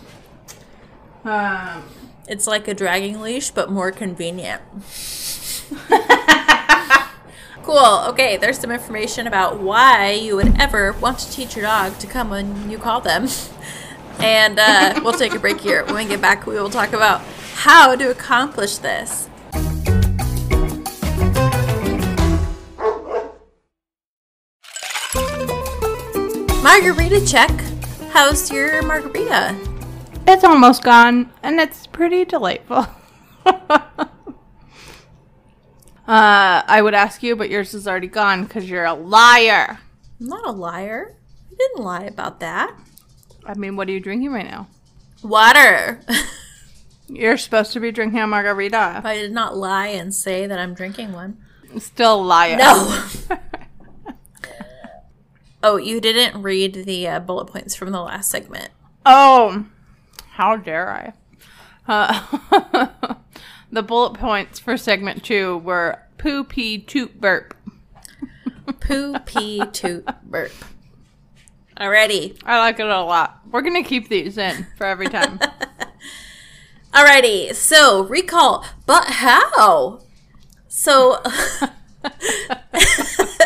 [1.25, 1.83] Um,
[2.27, 4.61] It's like a dragging leash, but more convenient.
[7.63, 8.03] cool.
[8.09, 12.07] Okay, there's some information about why you would ever want to teach your dog to
[12.07, 13.27] come when you call them.
[14.19, 15.83] And uh, we'll take a break here.
[15.85, 17.21] When we get back, we will talk about
[17.55, 19.29] how to accomplish this.
[26.67, 27.49] Margarita check.
[28.11, 29.57] How's your margarita?
[30.27, 32.85] it's almost gone, and it's pretty delightful.
[33.45, 34.11] uh,
[36.05, 39.79] I would ask you, but yours is already gone because you're a liar.
[40.19, 41.15] I'm not a liar.
[41.49, 42.77] I didn't lie about that.
[43.45, 44.67] I mean, what are you drinking right now?
[45.23, 46.01] Water.
[47.07, 49.01] You're supposed to be drinking a margarita.
[49.05, 51.37] I did not lie and say that I'm drinking one.
[51.77, 52.57] Still a liar.
[52.57, 53.07] No.
[55.63, 58.69] oh, you didn't read the uh, bullet points from the last segment.
[59.05, 59.65] oh,
[60.31, 61.13] how dare I?
[61.87, 63.15] Uh,
[63.71, 67.55] the bullet points for segment two were poo, pee, toot, burp.
[68.79, 70.51] Poo, pee, toot, burp.
[71.79, 72.39] Alrighty.
[72.43, 73.39] I like it a lot.
[73.51, 75.39] We're gonna keep these in for every time.
[76.93, 77.53] Alrighty.
[77.53, 78.65] So, recall.
[78.85, 80.01] But how?
[80.67, 81.21] So,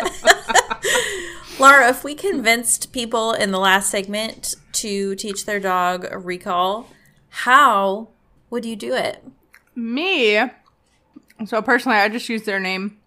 [1.62, 6.88] Laura, if we convinced people in the last segment to teach their dog a recall,
[7.28, 8.08] how
[8.50, 9.22] would you do it?
[9.76, 10.40] Me.
[11.46, 12.98] So personally, I just use their name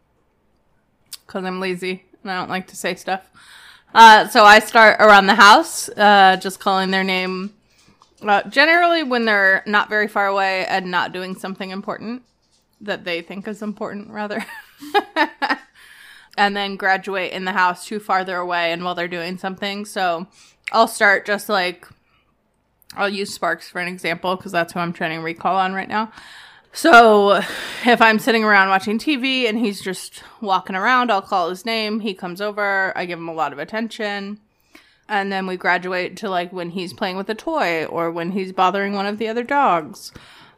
[1.28, 3.30] because I'm lazy and I don't like to say stuff.
[3.94, 7.54] Uh, so I start around the house, uh, just calling their name.
[8.22, 12.24] Uh, generally, when they're not very far away and not doing something important
[12.80, 14.46] that they think is important, rather.
[16.38, 19.86] and then graduate in the house to farther away and while they're doing something.
[19.86, 20.28] So
[20.72, 21.88] I'll start just like
[22.96, 26.12] I'll use Sparks for an example because that's who I'm training recall on right now.
[26.72, 27.42] So
[27.86, 32.02] if I'm sitting around watching TV and he's just walking around, I'll call his name.
[32.02, 32.92] He comes over.
[32.98, 34.40] I give him a lot of attention.
[35.08, 38.52] And then we graduate to like when he's playing with a toy or when he's
[38.52, 40.12] bothering one of the other dogs.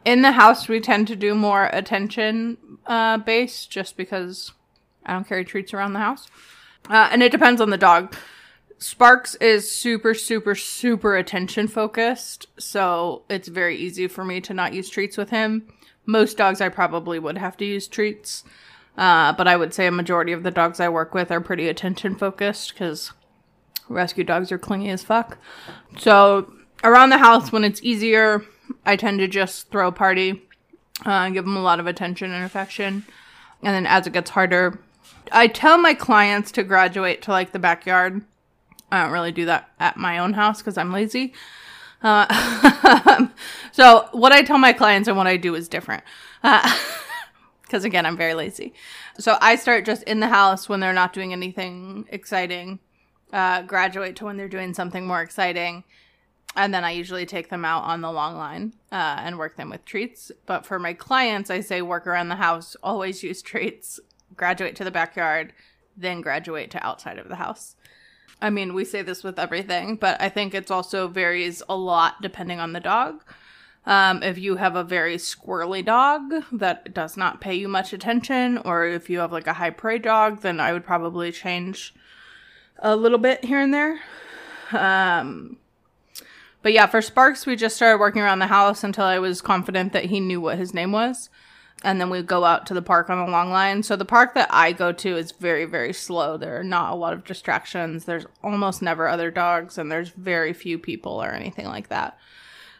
[0.04, 4.52] In the house, we tend to do more attention uh, based just because
[5.08, 6.28] I don't carry treats around the house.
[6.88, 8.14] Uh, and it depends on the dog.
[8.78, 14.72] Sparks is super, super, super attention focused, so it's very easy for me to not
[14.72, 15.66] use treats with him.
[16.06, 18.44] Most dogs, I probably would have to use treats.
[18.96, 21.68] Uh, but I would say a majority of the dogs I work with are pretty
[21.68, 23.12] attention focused because
[23.88, 25.38] rescue dogs are clingy as fuck.
[25.98, 28.44] So around the house, when it's easier,
[28.84, 30.42] I tend to just throw a party,
[31.04, 33.04] uh, give them a lot of attention and affection.
[33.62, 34.80] And then as it gets harder,
[35.32, 38.22] I tell my clients to graduate to like the backyard.
[38.90, 41.34] I don't really do that at my own house because I'm lazy.
[42.02, 43.26] Uh,
[43.72, 46.04] so what I tell my clients and what I do is different.
[46.42, 48.72] Because uh, again, I'm very lazy.
[49.18, 52.78] So I start just in the house when they're not doing anything exciting.
[53.32, 55.84] Uh, graduate to when they're doing something more exciting.
[56.56, 59.68] And then I usually take them out on the long line uh, and work them
[59.68, 60.32] with treats.
[60.46, 64.00] But for my clients, I say work around the house, always use treats,
[64.38, 65.52] graduate to the backyard,
[65.96, 67.76] then graduate to outside of the house.
[68.40, 72.22] I mean, we say this with everything, but I think it's also varies a lot
[72.22, 73.24] depending on the dog.
[73.84, 78.58] Um, if you have a very squirrely dog that does not pay you much attention,
[78.58, 81.94] or if you have like a high prey dog, then I would probably change
[82.78, 83.98] a little bit here and there.
[84.72, 85.56] Um,
[86.62, 89.92] but yeah, for Sparks, we just started working around the house until I was confident
[89.94, 91.30] that he knew what his name was
[91.84, 93.82] and then we go out to the park on the long line.
[93.82, 96.36] So the park that I go to is very very slow.
[96.36, 98.04] There are not a lot of distractions.
[98.04, 102.18] There's almost never other dogs and there's very few people or anything like that.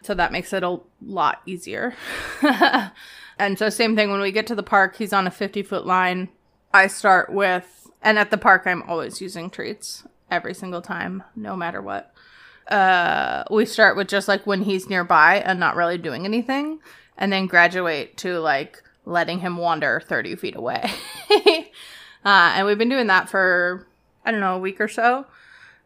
[0.02, 1.94] So that makes it a lot easier.
[3.38, 5.87] and so same thing when we get to the park, he's on a 50 foot
[5.87, 6.28] line.
[6.72, 11.56] I start with and at the park I'm always using treats every single time no
[11.56, 12.12] matter what.
[12.66, 16.80] Uh we start with just like when he's nearby and not really doing anything
[17.16, 20.90] and then graduate to like letting him wander 30 feet away.
[21.31, 21.64] uh,
[22.25, 23.87] and we've been doing that for,
[24.25, 25.27] I don't know, a week or so.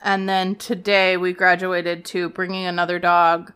[0.02, 3.52] And then today we graduated to bringing another dog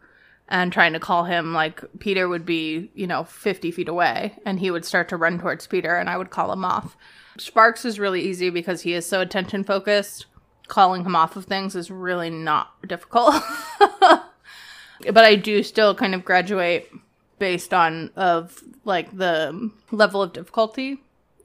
[0.48, 4.60] and trying to call him like Peter would be, you know, 50 feet away and
[4.60, 6.96] he would start to run towards Peter and I would call him off.
[7.36, 10.26] Sparks is really easy because he is so attention focused.
[10.68, 13.34] Calling him off of things is really not difficult.
[13.80, 16.90] but I do still kind of graduate
[17.38, 20.98] based on of like the level of difficulty.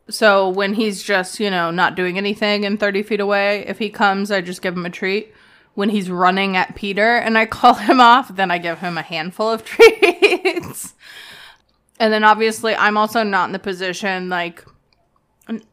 [0.10, 3.90] So when he's just, you know, not doing anything and 30 feet away, if he
[3.90, 5.34] comes, I just give him a treat.
[5.74, 9.04] When he's running at Peter and I call him off, then I give him a
[9.04, 10.94] handful of treats.
[12.00, 14.66] and then obviously, I'm also not in the position, like,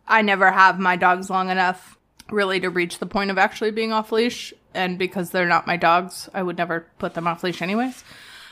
[0.06, 1.98] I never have my dogs long enough
[2.30, 4.52] really to reach the point of actually being off leash.
[4.74, 8.04] And because they're not my dogs, I would never put them off leash anyways.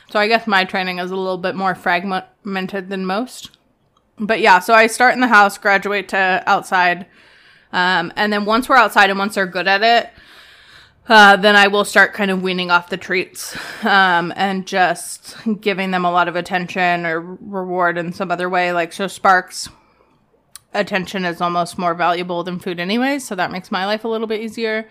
[0.09, 3.51] So I guess my training is a little bit more fragmented than most.
[4.17, 7.05] But yeah, so I start in the house, graduate to outside.
[7.73, 10.09] Um, and then once we're outside and once they're good at it,
[11.09, 15.91] uh, then I will start kind of weaning off the treats um, and just giving
[15.91, 18.73] them a lot of attention or reward in some other way.
[18.73, 19.69] Like, so Sparks,
[20.73, 23.19] attention is almost more valuable than food, anyway.
[23.19, 24.87] So that makes my life a little bit easier.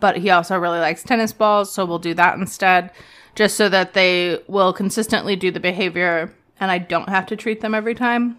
[0.00, 2.90] But he also really likes tennis balls, so we'll do that instead
[3.34, 7.60] just so that they will consistently do the behavior and I don't have to treat
[7.60, 8.38] them every time.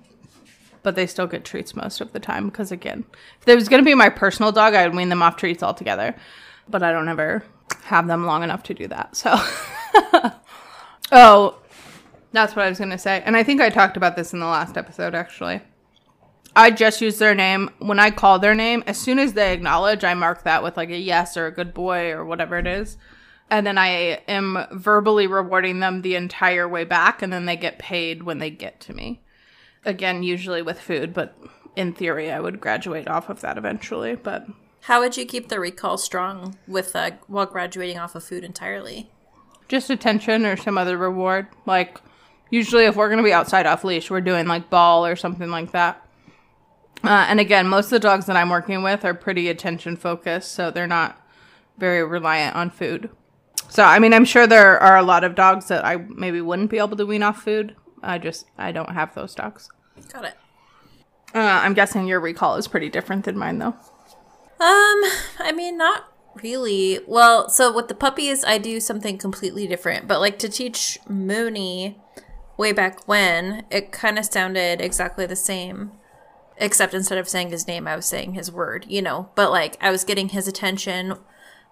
[0.81, 3.05] But they still get treats most of the time because, again,
[3.39, 5.63] if there was going to be my personal dog, I would wean them off treats
[5.63, 6.15] altogether.
[6.69, 7.43] But I don't ever
[7.83, 9.15] have them long enough to do that.
[9.15, 9.33] So,
[11.11, 11.57] oh,
[12.31, 13.21] that's what I was going to say.
[13.25, 15.61] And I think I talked about this in the last episode, actually.
[16.55, 17.69] I just use their name.
[17.79, 20.89] When I call their name, as soon as they acknowledge, I mark that with like
[20.89, 22.97] a yes or a good boy or whatever it is
[23.49, 27.79] and then I am verbally rewarding them the entire way back, and then they get
[27.79, 29.21] paid when they get to me.
[29.85, 31.37] Again, usually with food, but
[31.75, 34.15] in theory, I would graduate off of that eventually.
[34.15, 34.47] But
[34.81, 39.09] how would you keep the recall strong with uh, while graduating off of food entirely?
[39.67, 41.47] Just attention or some other reward.
[41.65, 41.99] Like
[42.49, 45.49] usually, if we're going to be outside off leash, we're doing like ball or something
[45.49, 45.99] like that.
[47.03, 50.53] Uh, and again, most of the dogs that I'm working with are pretty attention focused,
[50.53, 51.21] so they're not
[51.77, 53.09] very reliant on food.
[53.73, 56.69] So, I mean, I'm sure there are a lot of dogs that I maybe wouldn't
[56.69, 57.75] be able to wean off food.
[58.03, 59.67] I just, I don't have those dogs.
[60.11, 60.35] Got it.
[61.33, 63.75] Uh, I'm guessing your recall is pretty different than mine, though.
[64.59, 65.01] Um,
[65.39, 66.03] I mean, not
[66.43, 66.99] really.
[67.07, 70.07] Well, so with the puppies, I do something completely different.
[70.07, 71.97] But like to teach Mooney
[72.57, 75.93] way back when, it kind of sounded exactly the same.
[76.57, 79.31] Except instead of saying his name, I was saying his word, you know.
[79.33, 81.15] But like I was getting his attention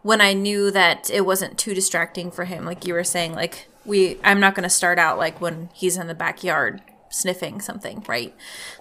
[0.04, 3.68] when I knew that it wasn't too distracting for him, like you were saying, like
[3.86, 6.82] we, I'm not going to start out like when he's in the backyard
[7.12, 8.34] sniffing something, right?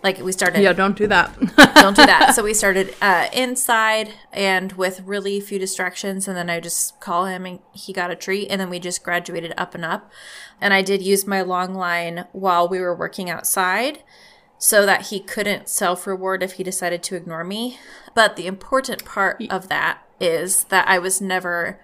[0.03, 0.63] Like we started.
[0.63, 1.37] Yeah, don't do that.
[1.75, 2.35] don't do that.
[2.41, 7.27] So we started uh, inside and with really few distractions, and then I just call
[7.27, 10.11] him and he got a treat, and then we just graduated up and up.
[10.61, 14.03] And I did use my long line while we were working outside
[14.59, 17.79] so that he couldn't self reward if he decided to ignore me.
[18.15, 21.81] But the important part of that is that I was never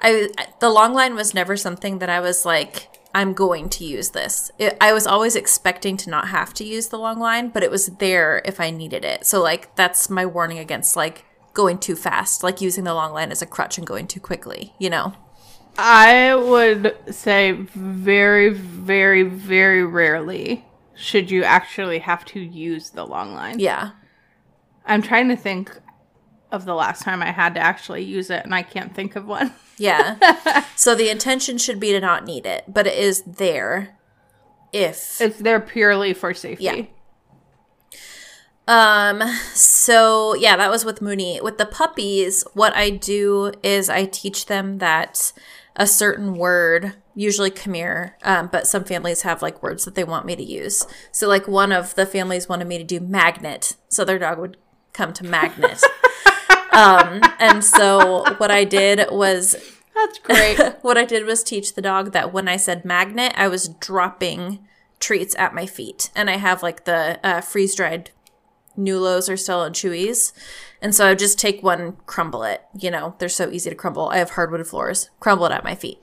[0.00, 0.28] I
[0.60, 4.50] the long line was never something that I was like I'm going to use this.
[4.58, 7.70] It, I was always expecting to not have to use the long line, but it
[7.70, 9.24] was there if I needed it.
[9.24, 11.24] So like that's my warning against like
[11.54, 14.74] going too fast, like using the long line as a crutch and going too quickly,
[14.80, 15.14] you know.
[15.78, 20.64] I would say very, very, very rarely
[20.96, 23.58] should you actually have to use the long line.
[23.58, 23.92] Yeah.
[24.86, 25.70] I'm trying to think
[26.54, 29.26] of the last time I had to actually use it, and I can't think of
[29.26, 29.52] one.
[29.76, 30.64] Yeah.
[30.76, 33.98] so the intention should be to not need it, but it is there
[34.72, 36.62] if It's there purely for safety.
[36.62, 36.84] Yeah.
[38.68, 39.20] Um,
[39.52, 41.40] so yeah, that was with Mooney.
[41.40, 45.32] With the puppies, what I do is I teach them that
[45.74, 50.04] a certain word, usually come here, um, but some families have like words that they
[50.04, 50.86] want me to use.
[51.10, 54.56] So like one of the families wanted me to do magnet, so their dog would
[54.92, 55.82] come to magnet.
[56.74, 59.56] um, and so what I did was
[59.94, 60.58] That's great.
[60.82, 64.66] what I did was teach the dog that when I said magnet, I was dropping
[65.00, 66.10] treats at my feet.
[66.14, 68.10] And I have like the uh, freeze dried
[68.76, 70.32] Nulos or Stella and Chewy's.
[70.82, 72.62] And so I would just take one, crumble it.
[72.78, 74.08] You know, they're so easy to crumble.
[74.08, 75.98] I have hardwood floors, crumble it at my feet.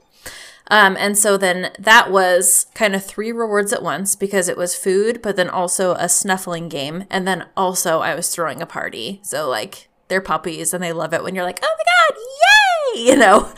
[0.70, 4.74] Um, and so then that was kind of three rewards at once because it was
[4.74, 7.04] food, but then also a snuffling game.
[7.10, 9.20] And then also I was throwing a party.
[9.22, 12.28] So like they're puppies and they love it when you're like, oh my God, yay!
[12.94, 13.50] You know?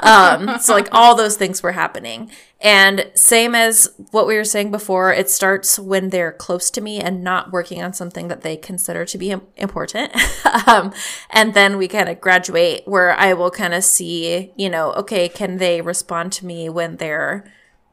[0.00, 2.32] um, so like all those things were happening.
[2.60, 6.98] And same as what we were saying before, it starts when they're close to me
[6.98, 10.12] and not working on something that they consider to be important.
[10.66, 10.92] um,
[11.30, 15.28] and then we kind of graduate where I will kind of see, you know, okay,
[15.28, 17.44] can they respond to me when they're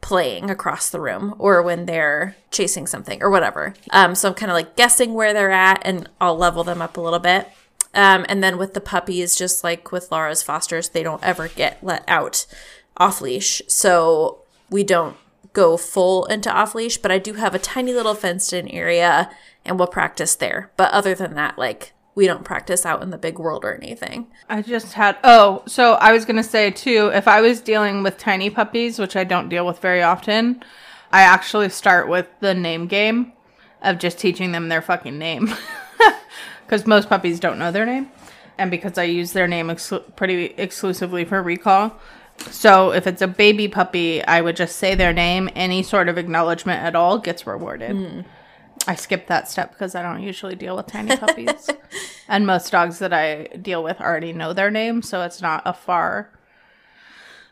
[0.02, 3.76] playing across the room or when they're chasing something or whatever.
[3.92, 6.98] Um, so I'm kind of like guessing where they're at and I'll level them up
[6.98, 7.48] a little bit.
[7.94, 11.84] Um, and then with the puppies, just like with Laura's fosters, they don't ever get
[11.84, 12.46] let out
[12.98, 13.62] off leash.
[13.68, 15.18] So we don't
[15.54, 19.30] go full into off leash, but I do have a tiny little fenced in area
[19.66, 20.72] and we'll practice there.
[20.78, 24.28] But other than that, like we don't practice out in the big world or anything.
[24.50, 25.18] I just had.
[25.24, 29.00] Oh, so I was going to say too, if I was dealing with tiny puppies,
[29.00, 30.64] which I don't deal with very often,
[31.12, 33.34] I actually start with the name game
[33.82, 35.54] of just teaching them their fucking name.
[36.70, 38.12] Because most puppies don't know their name.
[38.60, 41.98] And because I use their name exclu- pretty exclusively for recall.
[42.52, 45.50] So if it's a baby puppy, I would just say their name.
[45.56, 48.24] Any sort of acknowledgement at all gets rewarded.
[48.88, 51.72] I skip that step because I don't usually deal with tiny puppies.
[52.28, 55.74] and most dogs that I deal with already know their name, so it's not a
[55.74, 56.30] far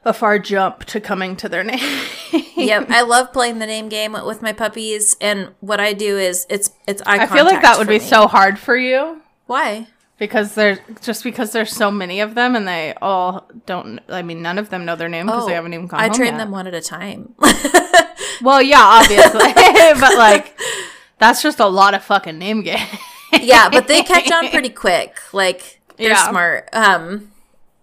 [0.05, 1.79] a far jump to coming to their name.
[2.55, 6.45] yep, I love playing the name game with my puppies, and what I do is
[6.49, 8.05] it's it's eye I feel like that would be me.
[8.05, 9.87] so hard for you Why?
[10.17, 14.41] because there's just because there's so many of them and they all don't I mean
[14.41, 16.37] none of them know their name because they haven't even come Oh, I train yet.
[16.39, 17.35] them one at a time.
[18.41, 19.51] Well, yeah, obviously.
[19.99, 20.59] but like
[21.17, 22.77] that's just a lot of fucking name game.
[23.41, 25.17] yeah, but they catch on pretty quick.
[25.33, 26.29] Like they're Yeah.
[26.29, 26.69] smart.
[26.73, 27.31] Um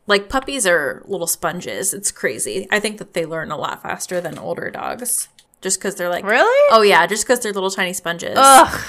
[0.07, 1.95] like puppies are little sponges.
[1.95, 2.67] It's crazy.
[2.71, 5.29] I think that they learn a lot faster than older dogs.
[5.61, 6.69] Just because they're like Really?
[6.71, 8.35] Oh yeah, just because they're little tiny sponges.
[8.37, 8.81] Ugh.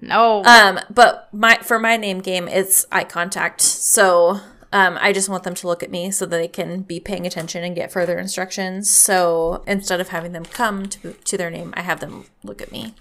[0.00, 0.44] No.
[0.44, 3.60] Um, but my for my name game, it's eye contact.
[3.60, 4.40] So
[4.72, 7.26] um, I just want them to look at me so that they can be paying
[7.26, 8.90] attention and get further instructions.
[8.90, 12.70] So instead of having them come to to their name, I have them look at
[12.70, 12.94] me.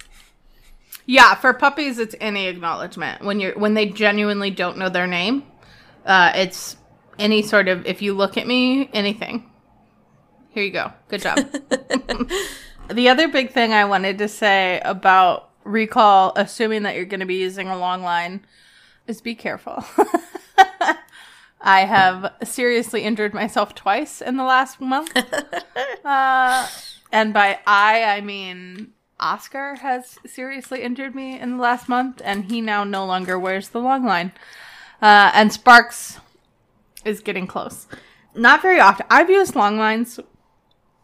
[1.05, 5.43] Yeah, for puppies, it's any acknowledgement when you're when they genuinely don't know their name.
[6.05, 6.77] Uh, it's
[7.20, 9.49] any sort of if you look at me, anything.
[10.49, 10.91] Here you go.
[11.07, 11.38] Good job.
[12.89, 17.26] the other big thing I wanted to say about recall, assuming that you're going to
[17.26, 18.45] be using a long line,
[19.05, 19.84] is be careful.
[21.61, 25.15] I have seriously injured myself twice in the last month.
[26.05, 26.68] uh,
[27.11, 32.45] and by I, I mean Oscar has seriously injured me in the last month, and
[32.45, 34.32] he now no longer wears the long line.
[35.01, 36.20] Uh, and Sparks
[37.07, 37.87] is getting close.
[38.35, 39.05] Not very often.
[39.09, 40.19] I've used long lines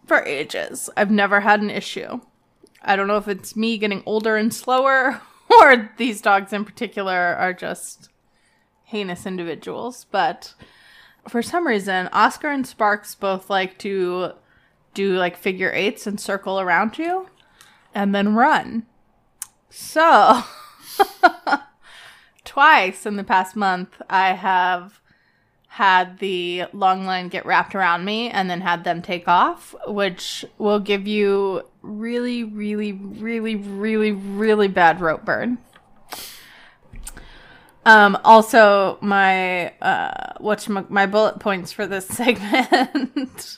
[0.06, 0.90] for ages.
[0.96, 2.22] I've never had an issue.
[2.82, 5.22] I don't know if it's me getting older and slower,
[5.62, 8.10] or these dogs in particular are just
[8.84, 10.06] heinous individuals.
[10.12, 10.54] But
[11.28, 14.34] for some reason, Oscar and Sparks both like to
[14.94, 17.28] do like figure eights and circle around you
[17.96, 18.86] and then run.
[19.70, 20.44] So,
[22.46, 25.00] twice in the past month, I have
[25.74, 30.46] had the long line get wrapped around me and then had them take off, which
[30.60, 35.58] will give you really, really, really, really, really bad rope burn.
[37.88, 43.58] Um, also, my uh, what's my, my bullet points for this segment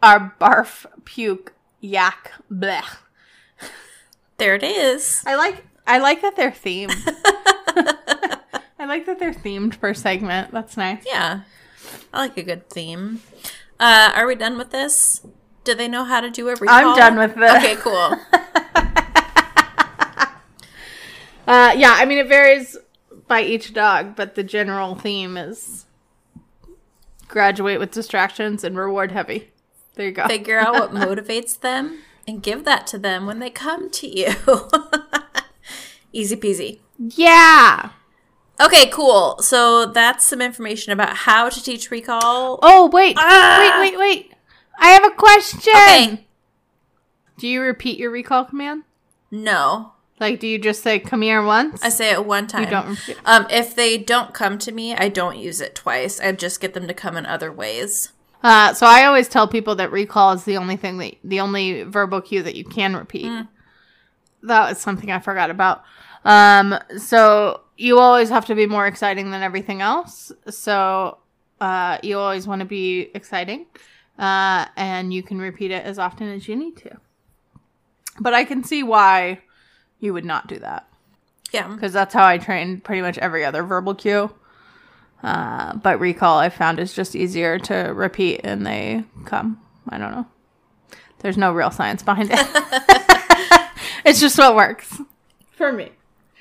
[0.00, 2.84] are barf, puke, yak, bleh.
[4.36, 5.24] There it is.
[5.26, 6.94] I like I like that they're themed.
[8.86, 10.52] I like that they're themed per segment.
[10.52, 11.02] That's nice.
[11.04, 11.40] Yeah.
[12.14, 13.20] I like a good theme.
[13.80, 15.26] Uh, are we done with this?
[15.64, 16.68] Do they know how to do a recall?
[16.92, 17.52] I'm done with this.
[17.52, 18.16] Okay, cool.
[21.48, 22.76] Uh, yeah, I mean it varies
[23.28, 25.86] by each dog, but the general theme is
[27.28, 29.52] graduate with distractions and reward heavy.
[29.94, 30.26] There you go.
[30.26, 34.34] Figure out what motivates them and give that to them when they come to you.
[36.12, 36.80] Easy peasy.
[36.98, 37.90] yeah.
[38.60, 39.38] Okay, cool.
[39.40, 42.58] So that's some information about how to teach recall.
[42.62, 43.78] Oh wait, Ah!
[43.80, 44.32] wait, wait, wait.
[44.78, 45.72] I have a question.
[45.74, 46.26] Okay.
[47.38, 48.84] Do you repeat your recall command?
[49.30, 49.92] No.
[50.18, 51.82] Like, do you just say "come here" once?
[51.82, 52.64] I say it one time.
[52.64, 53.18] You don't repeat.
[53.26, 56.18] Um, if they don't come to me, I don't use it twice.
[56.20, 58.12] I just get them to come in other ways.
[58.42, 61.82] Uh, so I always tell people that recall is the only thing that the only
[61.82, 63.30] verbal cue that you can repeat.
[64.42, 65.82] That was something I forgot about.
[66.24, 70.32] Um, so you always have to be more exciting than everything else.
[70.48, 71.18] So
[71.60, 73.66] uh, you always want to be exciting,
[74.18, 76.96] uh, and you can repeat it as often as you need to.
[78.20, 79.40] But I can see why
[80.00, 80.88] you would not do that
[81.52, 81.68] Yeah.
[81.68, 84.34] because that's how I train pretty much every other verbal cue.
[85.22, 89.60] Uh, but recall I found is just easier to repeat and they come.
[89.88, 90.26] I don't know.
[91.20, 92.38] There's no real science behind it.
[94.04, 95.00] it's just what works
[95.52, 95.90] for me.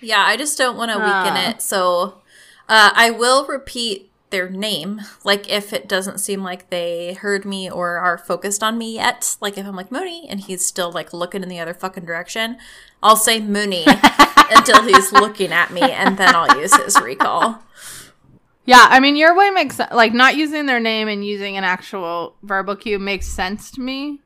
[0.02, 1.50] Yeah, I just don't want to weaken Ah.
[1.50, 1.62] it.
[1.62, 2.22] So
[2.70, 5.02] uh, I will repeat their name.
[5.24, 9.38] Like if it doesn't seem like they heard me or are focused on me yet.
[9.40, 12.58] Like if I'm like Mooney and he's still like looking in the other fucking direction,
[13.02, 13.86] I'll say Mooney
[14.52, 17.64] until he's looking at me and then I'll use his recall.
[18.66, 22.36] Yeah, I mean your way makes like not using their name and using an actual
[22.42, 24.20] verbal cue makes sense to me.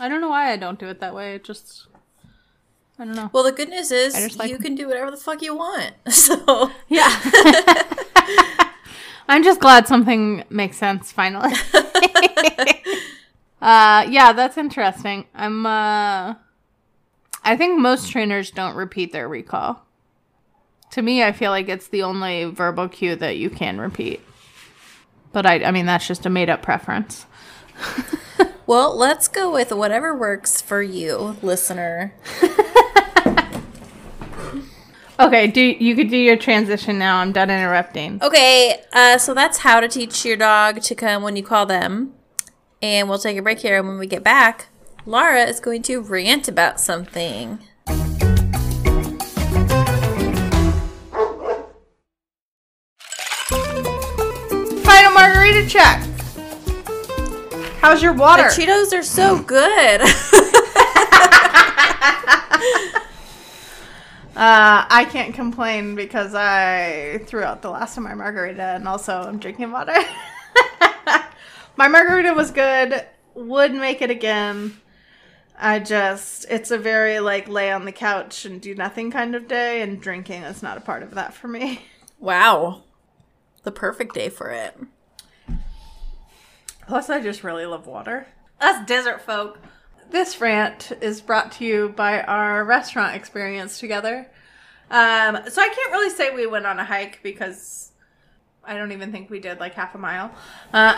[0.00, 1.36] I don't know why I don't do it that way.
[1.36, 1.86] It just
[2.98, 3.30] I don't know.
[3.32, 5.92] Well, the good news is like- you can do whatever the fuck you want.
[6.10, 7.10] So Yeah.
[9.28, 11.52] I'm just glad something makes sense finally.
[13.62, 15.26] uh yeah, that's interesting.
[15.34, 16.34] I'm uh
[17.42, 19.82] I think most trainers don't repeat their recall.
[20.92, 24.20] To me, I feel like it's the only verbal cue that you can repeat.
[25.32, 27.26] But I I mean that's just a made up preference.
[28.66, 32.14] Well, let's go with whatever works for you, listener.
[35.18, 37.18] Okay, do you could do your transition now.
[37.18, 38.18] I'm done interrupting.
[38.20, 42.14] Okay, uh, so that's how to teach your dog to come when you call them.
[42.82, 43.78] And we'll take a break here.
[43.78, 44.66] And when we get back,
[45.06, 47.60] Laura is going to rant about something.
[54.82, 56.13] Final margarita check.
[57.84, 58.44] How's your water?
[58.44, 60.00] The Cheetos are so good.
[64.36, 69.22] Uh, I can't complain because I threw out the last of my margarita and also
[69.22, 69.94] I'm drinking water.
[71.76, 73.06] my margarita was good.
[73.36, 74.80] Would make it again.
[75.56, 79.46] I just, it's a very like lay on the couch and do nothing kind of
[79.46, 81.82] day, and drinking is not a part of that for me.
[82.18, 82.82] wow.
[83.62, 84.76] The perfect day for it.
[86.86, 88.26] Plus, I just really love water.
[88.60, 89.58] Us desert folk.
[90.10, 94.28] This rant is brought to you by our restaurant experience together.
[94.90, 97.92] Um, so I can't really say we went on a hike because
[98.62, 100.30] I don't even think we did like half a mile.
[100.72, 100.94] Uh,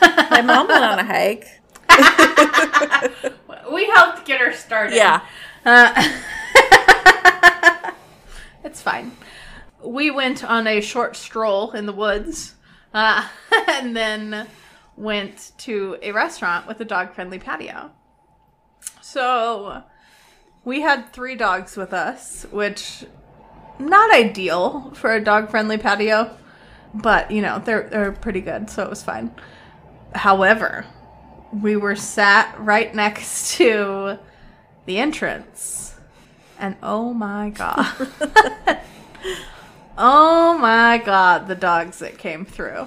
[0.30, 1.48] My mom went on a hike.
[3.72, 4.94] we helped get her started.
[4.94, 5.22] Yeah.
[5.64, 6.20] Uh,
[8.64, 9.12] it's fine.
[9.82, 12.54] We went on a short stroll in the woods
[12.92, 13.26] uh,
[13.68, 14.46] and then
[15.00, 17.90] went to a restaurant with a dog friendly patio.
[19.00, 19.82] So
[20.64, 23.06] we had three dogs with us, which
[23.78, 26.36] not ideal for a dog friendly patio,
[26.92, 29.34] but you know, they're they're pretty good, so it was fine.
[30.14, 30.84] However,
[31.52, 34.18] we were sat right next to
[34.84, 35.96] the entrance.
[36.58, 37.86] And oh my god.
[39.96, 42.86] oh my god, the dogs that came through.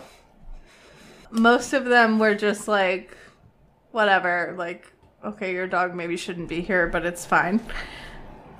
[1.33, 3.17] Most of them were just like,
[3.91, 4.91] whatever, like,
[5.25, 7.59] okay, your dog maybe shouldn't be here, but it's fine.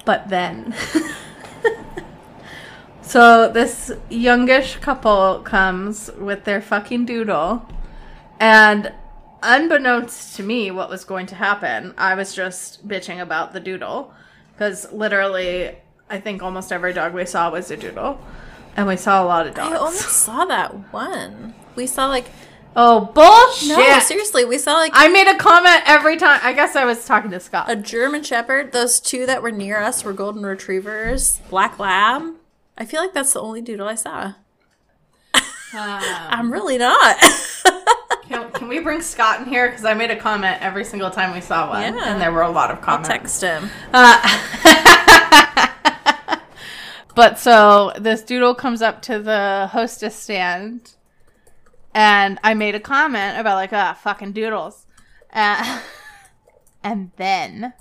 [0.05, 0.76] But then,
[3.13, 7.67] So this youngish couple comes with their fucking doodle,
[8.39, 8.93] and
[9.43, 14.13] unbeknownst to me, what was going to happen, I was just bitching about the doodle
[14.53, 15.76] because literally,
[16.09, 18.19] I think almost every dog we saw was a doodle,
[18.78, 19.74] and we saw a lot of dogs.
[19.74, 21.53] I only saw that one.
[21.76, 22.28] We saw like
[22.76, 23.78] Oh bullshit!
[23.78, 26.39] no, seriously, we saw like I made a comment every time.
[26.43, 27.69] I guess I was talking to Scott.
[27.69, 28.71] a German Shepherd.
[28.71, 32.24] Those two that were near us were Golden Retrievers, Black Lab.
[32.78, 34.34] I feel like that's the only doodle I saw.
[35.76, 37.17] Um, I'm really not.
[38.28, 39.67] Can, can we bring Scott in here?
[39.69, 42.13] Because I made a comment every single time we saw one, Yeah.
[42.13, 43.09] and there were a lot of comments.
[43.09, 43.69] Text him.
[43.91, 44.19] Uh,
[47.15, 50.91] but so this doodle comes up to the hostess stand,
[51.93, 54.85] and I made a comment about like, ah, fucking doodles,
[55.33, 55.81] uh,
[56.83, 57.73] and then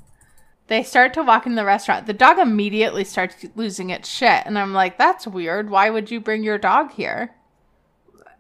[0.68, 2.06] they start to walk in the restaurant.
[2.06, 5.70] The dog immediately starts losing its shit, and I'm like, that's weird.
[5.70, 7.34] Why would you bring your dog here?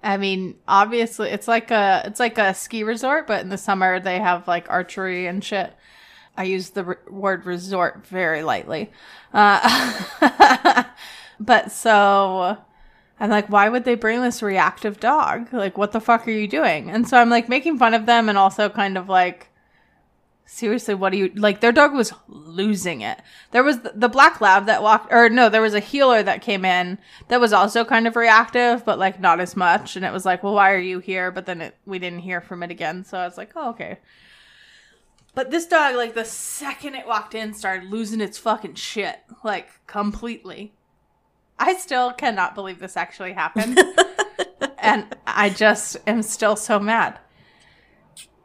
[0.02, 4.00] I mean, obviously, it's like a it's like a ski resort, but in the summer
[4.00, 5.72] they have like archery and shit.
[6.36, 8.90] I use the re- word resort very lightly.
[9.32, 10.84] Uh,
[11.40, 12.58] but so
[13.22, 15.52] I'm like, why would they bring this reactive dog?
[15.52, 16.90] Like, what the fuck are you doing?
[16.90, 19.46] And so I'm like making fun of them and also kind of like,
[20.44, 21.60] seriously, what do you like?
[21.60, 23.20] Their dog was losing it.
[23.52, 26.42] There was the, the black lab that walked, or no, there was a heeler that
[26.42, 26.98] came in
[27.28, 29.94] that was also kind of reactive, but like not as much.
[29.94, 31.30] And it was like, well, why are you here?
[31.30, 33.04] But then it, we didn't hear from it again.
[33.04, 33.98] So I was like, oh, okay.
[35.36, 39.68] But this dog, like the second it walked in, started losing its fucking shit, like
[39.86, 40.72] completely.
[41.58, 43.78] I still cannot believe this actually happened.
[44.78, 47.18] and I just am still so mad.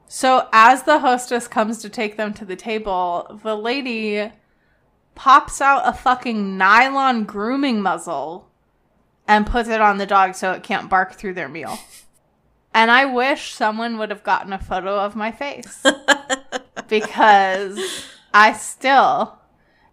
[0.07, 4.31] So, as the hostess comes to take them to the table, the lady
[5.15, 8.49] pops out a fucking nylon grooming muzzle
[9.27, 11.77] and puts it on the dog so it can't bark through their meal.
[12.73, 15.83] And I wish someone would have gotten a photo of my face
[16.87, 17.79] because
[18.33, 19.39] I still,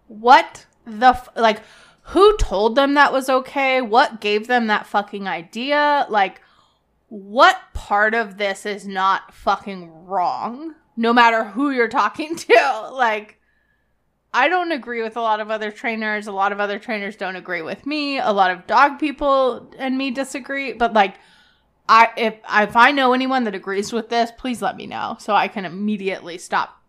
[0.07, 1.61] what the, f- like,
[2.09, 3.81] who told them that was okay?
[3.81, 6.05] What gave them that fucking idea?
[6.07, 6.39] Like,
[7.07, 10.75] what part of this is not fucking wrong?
[10.95, 12.89] No matter who you're talking to.
[12.93, 13.39] Like,
[14.31, 16.27] I don't agree with a lot of other trainers.
[16.27, 18.19] A lot of other trainers don't agree with me.
[18.19, 20.73] A lot of dog people and me disagree.
[20.73, 21.15] But like,
[21.89, 25.33] I if if I know anyone that agrees with this, please let me know so
[25.33, 26.81] I can immediately stop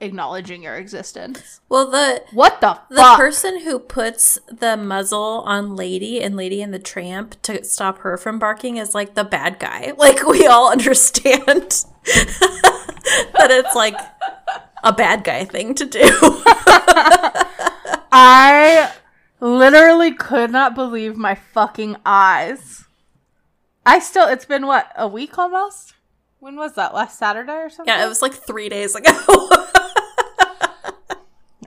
[0.00, 1.60] acknowledging your existence.
[1.68, 3.16] Well, the What the the fuck?
[3.18, 8.16] person who puts the muzzle on Lady and Lady and the Tramp to stop her
[8.16, 9.92] from barking is like the bad guy.
[9.98, 13.94] Like we all understand that it's like
[14.82, 16.00] a bad guy thing to do.
[18.12, 18.92] I
[19.40, 22.84] literally could not believe my fucking eyes.
[23.86, 25.94] I still, it's been what, a week almost?
[26.38, 26.94] When was that?
[26.94, 27.92] Last Saturday or something?
[27.92, 29.10] yeah, it was like three days ago.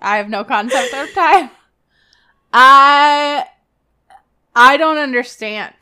[0.04, 1.50] I have no concept of time.
[2.52, 3.46] I
[4.56, 5.74] I don't understand.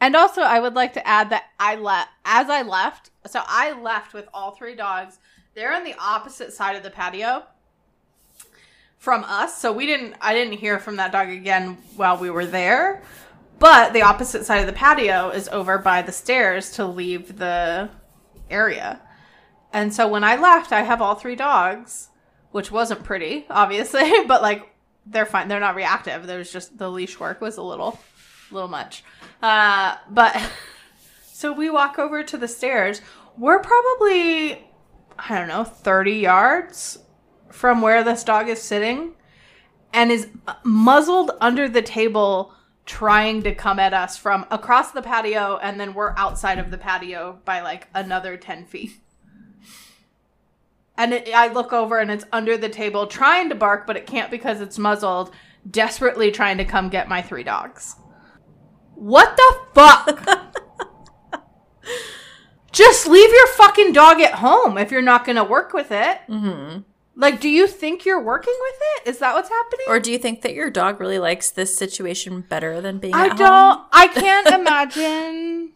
[0.00, 3.72] And also I would like to add that I left as I left, so I
[3.72, 5.18] left with all three dogs.
[5.54, 7.44] They're on the opposite side of the patio
[8.98, 9.60] from us.
[9.60, 13.02] So we didn't I didn't hear from that dog again while we were there.
[13.58, 17.90] But the opposite side of the patio is over by the stairs to leave the
[18.48, 19.00] area.
[19.72, 22.09] And so when I left, I have all three dogs,
[22.50, 24.68] which wasn't pretty, obviously, but like
[25.06, 25.48] they're fine.
[25.48, 26.26] They're not reactive.
[26.26, 27.98] There's just the leash work was a little,
[28.50, 29.04] little much.
[29.42, 30.40] Uh, but
[31.32, 33.00] so we walk over to the stairs.
[33.36, 34.66] We're probably,
[35.18, 36.98] I don't know, 30 yards
[37.50, 39.14] from where this dog is sitting
[39.92, 40.28] and is
[40.62, 42.54] muzzled under the table
[42.86, 46.78] trying to come at us from across the patio and then we're outside of the
[46.78, 48.92] patio by like another 10 feet
[51.00, 54.06] and it, i look over and it's under the table trying to bark but it
[54.06, 55.32] can't because it's muzzled
[55.70, 57.96] desperately trying to come get my three dogs
[58.94, 60.46] what the fuck
[62.72, 66.78] just leave your fucking dog at home if you're not gonna work with it hmm
[67.16, 70.18] like do you think you're working with it is that what's happening Or do you
[70.18, 73.38] think that your dog really likes this situation better than being I don't.
[73.38, 73.84] home?
[73.92, 75.72] I can't imagine.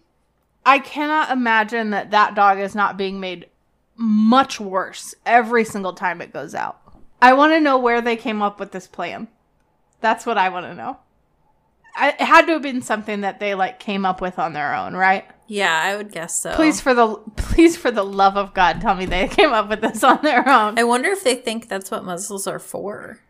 [0.65, 3.47] I cannot imagine that that dog is not being made
[3.97, 6.81] much worse every single time it goes out.
[7.21, 9.29] I want to know where they came up with this plan.
[10.01, 10.99] That's what I want to know.
[11.97, 14.75] I, it had to have been something that they like came up with on their
[14.75, 15.25] own, right?
[15.47, 16.55] Yeah, I would guess so.
[16.55, 19.81] Please, for the please, for the love of God, tell me they came up with
[19.81, 20.79] this on their own.
[20.79, 23.21] I wonder if they think that's what muzzles are for.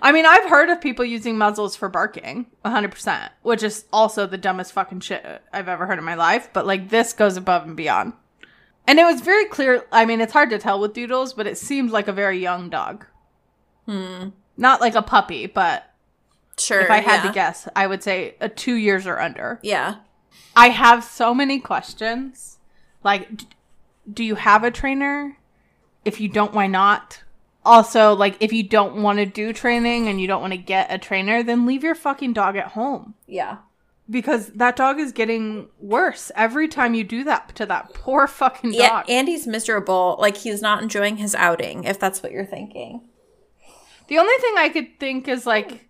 [0.00, 4.38] I mean, I've heard of people using muzzles for barking, 100%, which is also the
[4.38, 7.76] dumbest fucking shit I've ever heard in my life, but like this goes above and
[7.76, 8.12] beyond.
[8.86, 9.84] And it was very clear.
[9.90, 12.68] I mean, it's hard to tell with doodles, but it seemed like a very young
[12.68, 13.06] dog.
[13.86, 14.28] Hmm.
[14.56, 15.90] Not like a puppy, but
[16.58, 16.80] Sure.
[16.80, 17.28] if I had yeah.
[17.28, 19.58] to guess, I would say a two years or under.
[19.62, 19.96] Yeah.
[20.54, 22.58] I have so many questions.
[23.02, 23.28] Like,
[24.12, 25.38] do you have a trainer?
[26.04, 27.22] If you don't, why not?
[27.64, 30.92] Also, like, if you don't want to do training and you don't want to get
[30.92, 33.14] a trainer, then leave your fucking dog at home.
[33.26, 33.58] Yeah.
[34.08, 38.72] Because that dog is getting worse every time you do that to that poor fucking
[38.72, 38.80] dog.
[38.80, 39.02] Yeah.
[39.08, 40.16] Andy's miserable.
[40.20, 43.08] Like he's not enjoying his outing, if that's what you're thinking.
[44.08, 45.88] the only thing I could think is like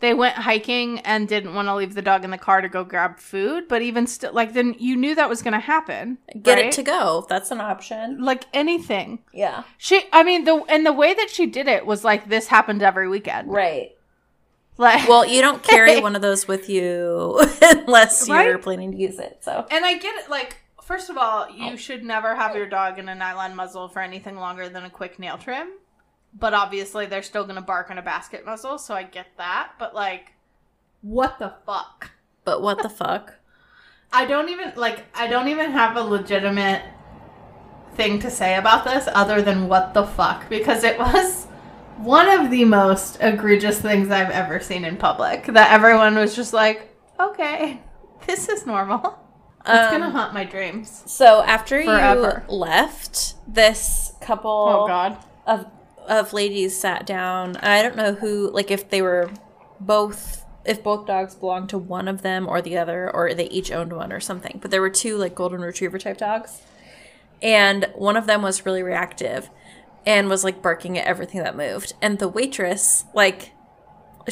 [0.00, 2.84] they went hiking and didn't want to leave the dog in the car to go
[2.84, 6.18] grab food, but even still, like, then you knew that was going to happen.
[6.42, 6.66] Get right?
[6.66, 7.24] it to go.
[7.28, 8.22] That's an option.
[8.22, 9.20] like anything.
[9.32, 9.62] Yeah.
[9.78, 12.82] She, I mean, the and the way that she did it was like this happened
[12.82, 13.50] every weekend.
[13.50, 13.92] Right.
[14.76, 19.18] Like, Well, you don't carry one of those with you unless you're planning to use
[19.18, 19.38] it.
[19.42, 20.30] So and I get it.
[20.30, 21.76] Like, first of all, you oh.
[21.76, 25.18] should never have your dog in a nylon muzzle for anything longer than a quick
[25.18, 25.68] nail trim.
[26.36, 29.72] But obviously, they're still gonna bark in a basket muzzle, so I get that.
[29.78, 30.32] But like,
[31.02, 32.10] what the fuck?
[32.44, 33.34] but what the fuck?
[34.12, 35.04] I don't even like.
[35.14, 36.82] I don't even have a legitimate
[37.96, 41.43] thing to say about this other than what the fuck because it was
[41.98, 45.46] one of the most egregious things I've ever seen in public.
[45.46, 47.80] That everyone was just like, "Okay,
[48.26, 49.18] this is normal."
[49.66, 51.02] It's gonna Um, haunt my dreams.
[51.06, 52.44] So after Forever.
[52.48, 55.16] you left, this couple Oh God.
[55.46, 55.66] of
[56.06, 57.56] of ladies sat down.
[57.56, 59.30] I don't know who, like if they were
[59.80, 63.72] both, if both dogs belonged to one of them or the other, or they each
[63.72, 64.58] owned one or something.
[64.60, 66.60] But there were two like golden retriever type dogs,
[67.40, 69.48] and one of them was really reactive
[70.06, 71.92] and was like barking at everything that moved.
[72.02, 73.52] And the waitress, like,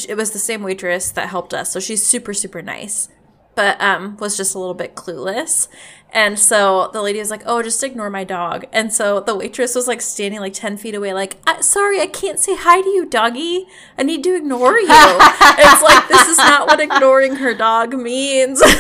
[0.09, 3.09] it was the same waitress that helped us, so she's super super nice.
[3.55, 5.69] But um, was just a little bit clueless,
[6.11, 9.75] and so the lady was like, "Oh, just ignore my dog." And so the waitress
[9.75, 12.89] was like standing like ten feet away, like, I- "Sorry, I can't say hi to
[12.89, 13.67] you, doggy.
[13.99, 18.63] I need to ignore you." it's like this is not what ignoring her dog means.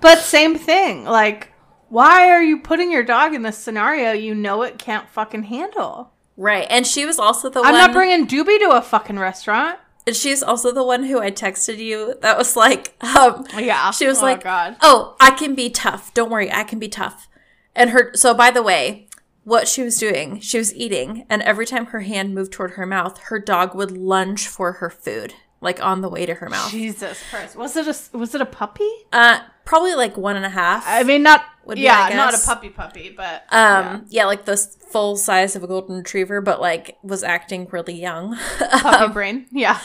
[0.00, 1.04] But same thing.
[1.04, 1.52] Like,
[1.88, 6.12] why are you putting your dog in this scenario you know it can't fucking handle?
[6.36, 9.78] right, and she was also the one I'm not bringing Doobie to a fucking restaurant.
[10.06, 12.14] And she's also the one who I texted you.
[12.22, 13.90] That was like, um, Yeah.
[13.90, 14.76] She was Oh, like, God.
[14.80, 16.14] "Oh, I can be tough.
[16.14, 17.26] Don't worry, I can be tough."
[17.74, 19.08] And her so by the way,
[19.42, 22.86] what she was doing, she was eating, and every time her hand moved toward her
[22.86, 26.70] mouth, her dog would lunge for her food, like on the way to her mouth.
[26.70, 27.56] Jesus Christ.
[27.56, 28.88] Was it a was it a puppy?
[29.12, 30.84] Uh, probably like one and a half.
[30.86, 34.24] I mean, not Would be, yeah, I not a puppy puppy, but um, yeah.
[34.26, 38.38] like the full size of a golden retriever, but like was acting really young.
[38.60, 39.46] yeah, puppy brain.
[39.50, 39.80] Yeah,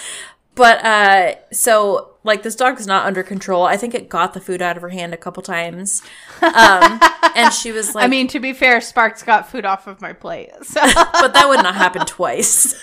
[0.54, 3.64] But uh so like this dog's not under control.
[3.64, 6.04] I think it got the food out of her hand a couple times.
[6.44, 7.00] Um
[7.36, 10.14] and she was like I mean, to be fair, Sparks got food off of my
[10.14, 12.76] plate, so but that would not happen twice.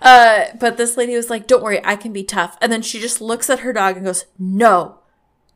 [0.00, 2.98] uh but this lady was like, "Don't worry, I can be tough." And then she
[2.98, 4.99] just looks at her dog and goes, "No.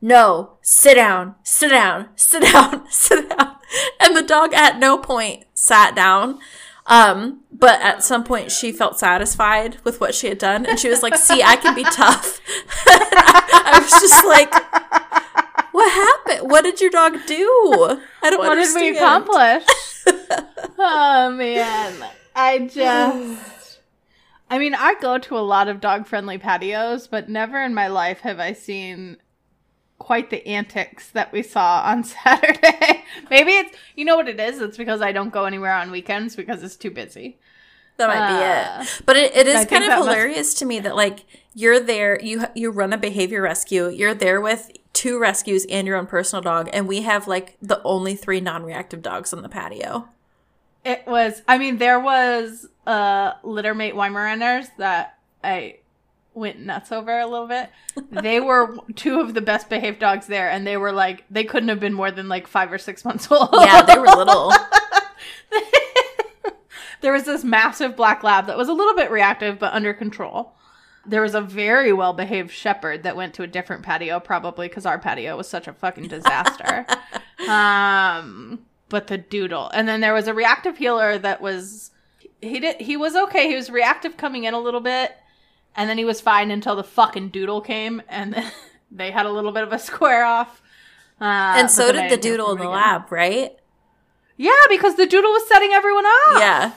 [0.05, 1.33] No, sit down.
[1.41, 2.09] Sit down.
[2.15, 2.85] Sit down.
[2.91, 3.55] Sit down."
[3.99, 6.37] And the dog at no point sat down.
[6.85, 10.89] Um, but at some point she felt satisfied with what she had done and she
[10.89, 12.39] was like, "See, I can be tough."
[12.85, 14.53] I was just like,
[15.71, 16.51] "What happened?
[16.51, 18.97] What did your dog do?" I don't what did we understand.
[18.97, 19.63] accomplish?
[20.77, 23.79] oh man, I just.
[24.51, 27.87] I mean, I go to a lot of dog friendly patios, but never in my
[27.87, 29.17] life have I seen
[29.99, 33.03] quite the antics that we saw on Saturday.
[33.29, 34.59] Maybe it's, you know what it is?
[34.61, 37.37] It's because I don't go anywhere on weekends because it's too busy.
[37.97, 39.01] That might Uh, be it.
[39.05, 42.19] But it, it I kind of that must- hilarious to me that like you're there,
[42.21, 46.41] you you run a behavior rescue, you're there with two rescues and your own personal
[46.41, 50.09] dog, and we have like the only three non-reactive dogs on the patio.
[50.83, 55.77] It was, I mean, there was uh, littermate Weimaraners that I
[56.35, 57.69] went nuts over a little bit.
[58.11, 61.69] They were two of the best behaved dogs there, and they were like, they couldn't
[61.69, 63.49] have been more than like five or six months old.
[63.53, 64.51] Yeah, they were little.
[67.01, 70.53] there was this massive black lab that was a little bit reactive, but under control.
[71.07, 74.85] There was a very well behaved shepherd that went to a different patio, probably because
[74.85, 76.85] our patio was such a fucking disaster.
[77.47, 81.91] um, but the doodle, and then there was a reactive heeler that was
[82.41, 83.47] he did he was okay.
[83.47, 85.15] He was reactive coming in a little bit,
[85.75, 88.35] and then he was fine until the fucking doodle came, and
[88.91, 90.61] they had a little bit of a square off.
[91.19, 92.73] Uh, and so did the doodle in the again.
[92.73, 93.57] lab, right?
[94.37, 96.39] Yeah, because the doodle was setting everyone up.
[96.39, 96.71] Yeah.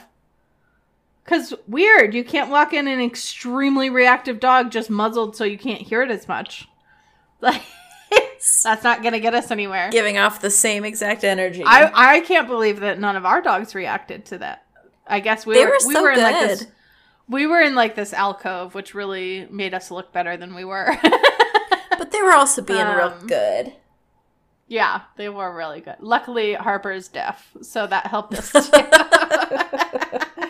[1.23, 5.81] Because weird, you can't walk in an extremely reactive dog just muzzled so you can't
[5.81, 6.67] hear it as much.
[7.41, 7.61] Like,
[8.63, 9.89] that's not going to get us anywhere.
[9.91, 11.63] Giving off the same exact energy.
[11.65, 14.65] I, I can't believe that none of our dogs reacted to that.
[15.07, 16.71] I guess we They were, were we so were in like this good.
[17.29, 20.97] We were in like this alcove, which really made us look better than we were.
[21.97, 23.73] but they were also being real Um, good.
[24.67, 25.97] yeah, they were really good.
[25.99, 30.47] Luckily, Harper's deaf, so that helped us too.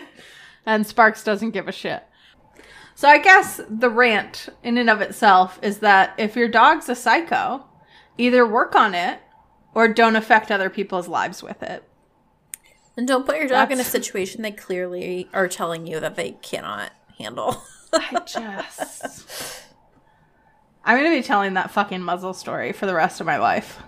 [0.66, 2.02] and Sparks doesn't give a shit.
[2.94, 6.94] So I guess the rant in and of itself is that if your dog's a
[6.94, 7.64] psycho,
[8.18, 9.20] either work on it
[9.74, 11.82] or don't affect other people's lives with it.
[12.96, 16.32] And don't put your dog in a situation they clearly are telling you that they
[16.42, 17.62] cannot handle.
[17.92, 19.64] I just.
[20.84, 23.82] I'm going to be telling that fucking muzzle story for the rest of my life.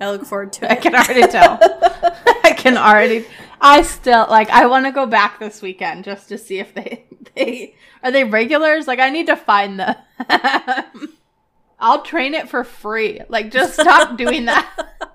[0.00, 0.70] I look forward to it.
[0.70, 1.58] I can already tell.
[2.44, 3.26] I can already.
[3.60, 4.48] I still like.
[4.48, 8.24] I want to go back this weekend just to see if they they are they
[8.24, 8.86] regulars.
[8.86, 9.96] Like I need to find them.
[11.78, 13.20] I'll train it for free.
[13.28, 14.68] Like just stop doing that.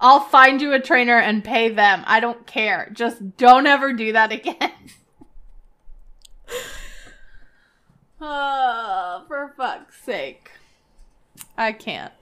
[0.00, 2.02] I'll find you a trainer and pay them.
[2.06, 2.90] I don't care.
[2.92, 4.72] Just don't ever do that again.
[8.20, 10.50] oh, for fuck's sake.
[11.56, 12.12] I can't.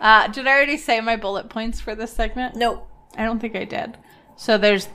[0.00, 2.56] Uh, did I already say my bullet points for this segment?
[2.56, 2.88] Nope.
[3.16, 3.96] I don't think I did.
[4.36, 4.88] So there's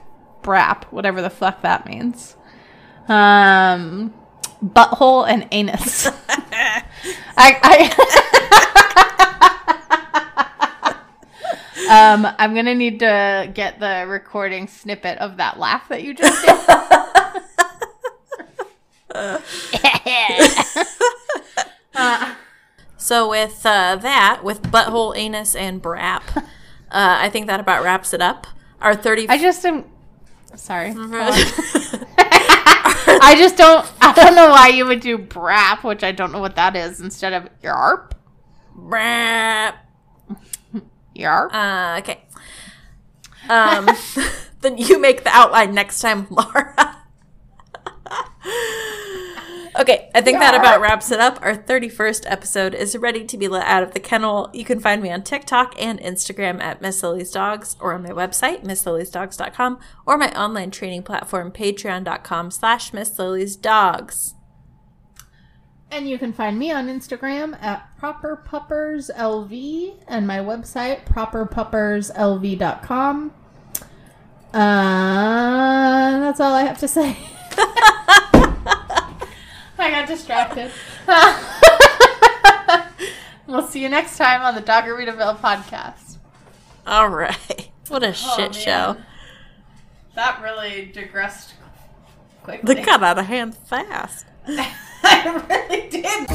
[0.44, 2.36] brap, whatever the fuck that means.
[3.08, 4.14] Um,
[4.64, 6.08] butthole and anus.
[6.30, 6.84] I,
[7.38, 8.26] I
[11.90, 16.46] um, I'm gonna need to get the recording snippet of that laugh that you just
[16.46, 16.56] did.
[21.96, 22.36] uh,
[22.98, 26.44] So with uh, that, with butthole, anus, and brap, uh,
[26.92, 28.46] I think that about wraps it up.
[28.82, 29.28] Our thirty.
[29.28, 29.86] I just am
[30.56, 30.94] sorry.
[33.22, 33.90] I just don't.
[34.02, 37.00] I don't know why you would do brap, which I don't know what that is,
[37.02, 38.12] instead of yarp.
[38.78, 39.76] brap.
[41.16, 41.54] Yarp.
[41.54, 42.22] Uh, okay.
[43.50, 43.90] Um,
[44.62, 46.98] then you make the outline next time, Laura.
[49.80, 51.40] okay, I think that about wraps it up.
[51.42, 54.50] Our 31st episode is ready to be let out of the kennel.
[54.54, 58.10] You can find me on TikTok and Instagram at Miss Lily's Dogs or on my
[58.10, 64.36] website, missliliesdogs.com, or my online training platform, patreon.com slash Miss Lily's Dogs.
[65.92, 73.34] And you can find me on Instagram at properpupperslv and my website properpupperslv.com.
[74.54, 77.18] Uh, that's all I have to say.
[79.78, 80.72] I got distracted.
[83.48, 86.18] we'll see you next time on the Doggeritaville podcast.
[86.86, 87.70] All right.
[87.88, 88.98] What a shit show.
[90.16, 91.54] That really digressed
[92.44, 92.76] quickly.
[92.76, 94.26] They got out of hand fast.
[95.04, 96.28] I really did.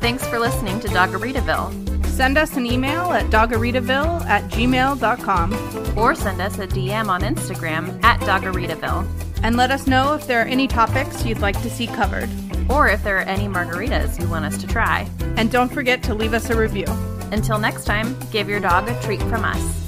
[0.00, 2.06] Thanks for listening to Doggeritaville.
[2.06, 8.02] Send us an email at doggeritaville at gmail.com or send us a DM on Instagram
[8.04, 9.06] at Doggeritaville.
[9.42, 12.28] and let us know if there are any topics you'd like to see covered.
[12.70, 15.08] Or if there are any margaritas you want us to try.
[15.36, 16.86] And don't forget to leave us a review.
[17.32, 19.85] Until next time, give your dog a treat from us.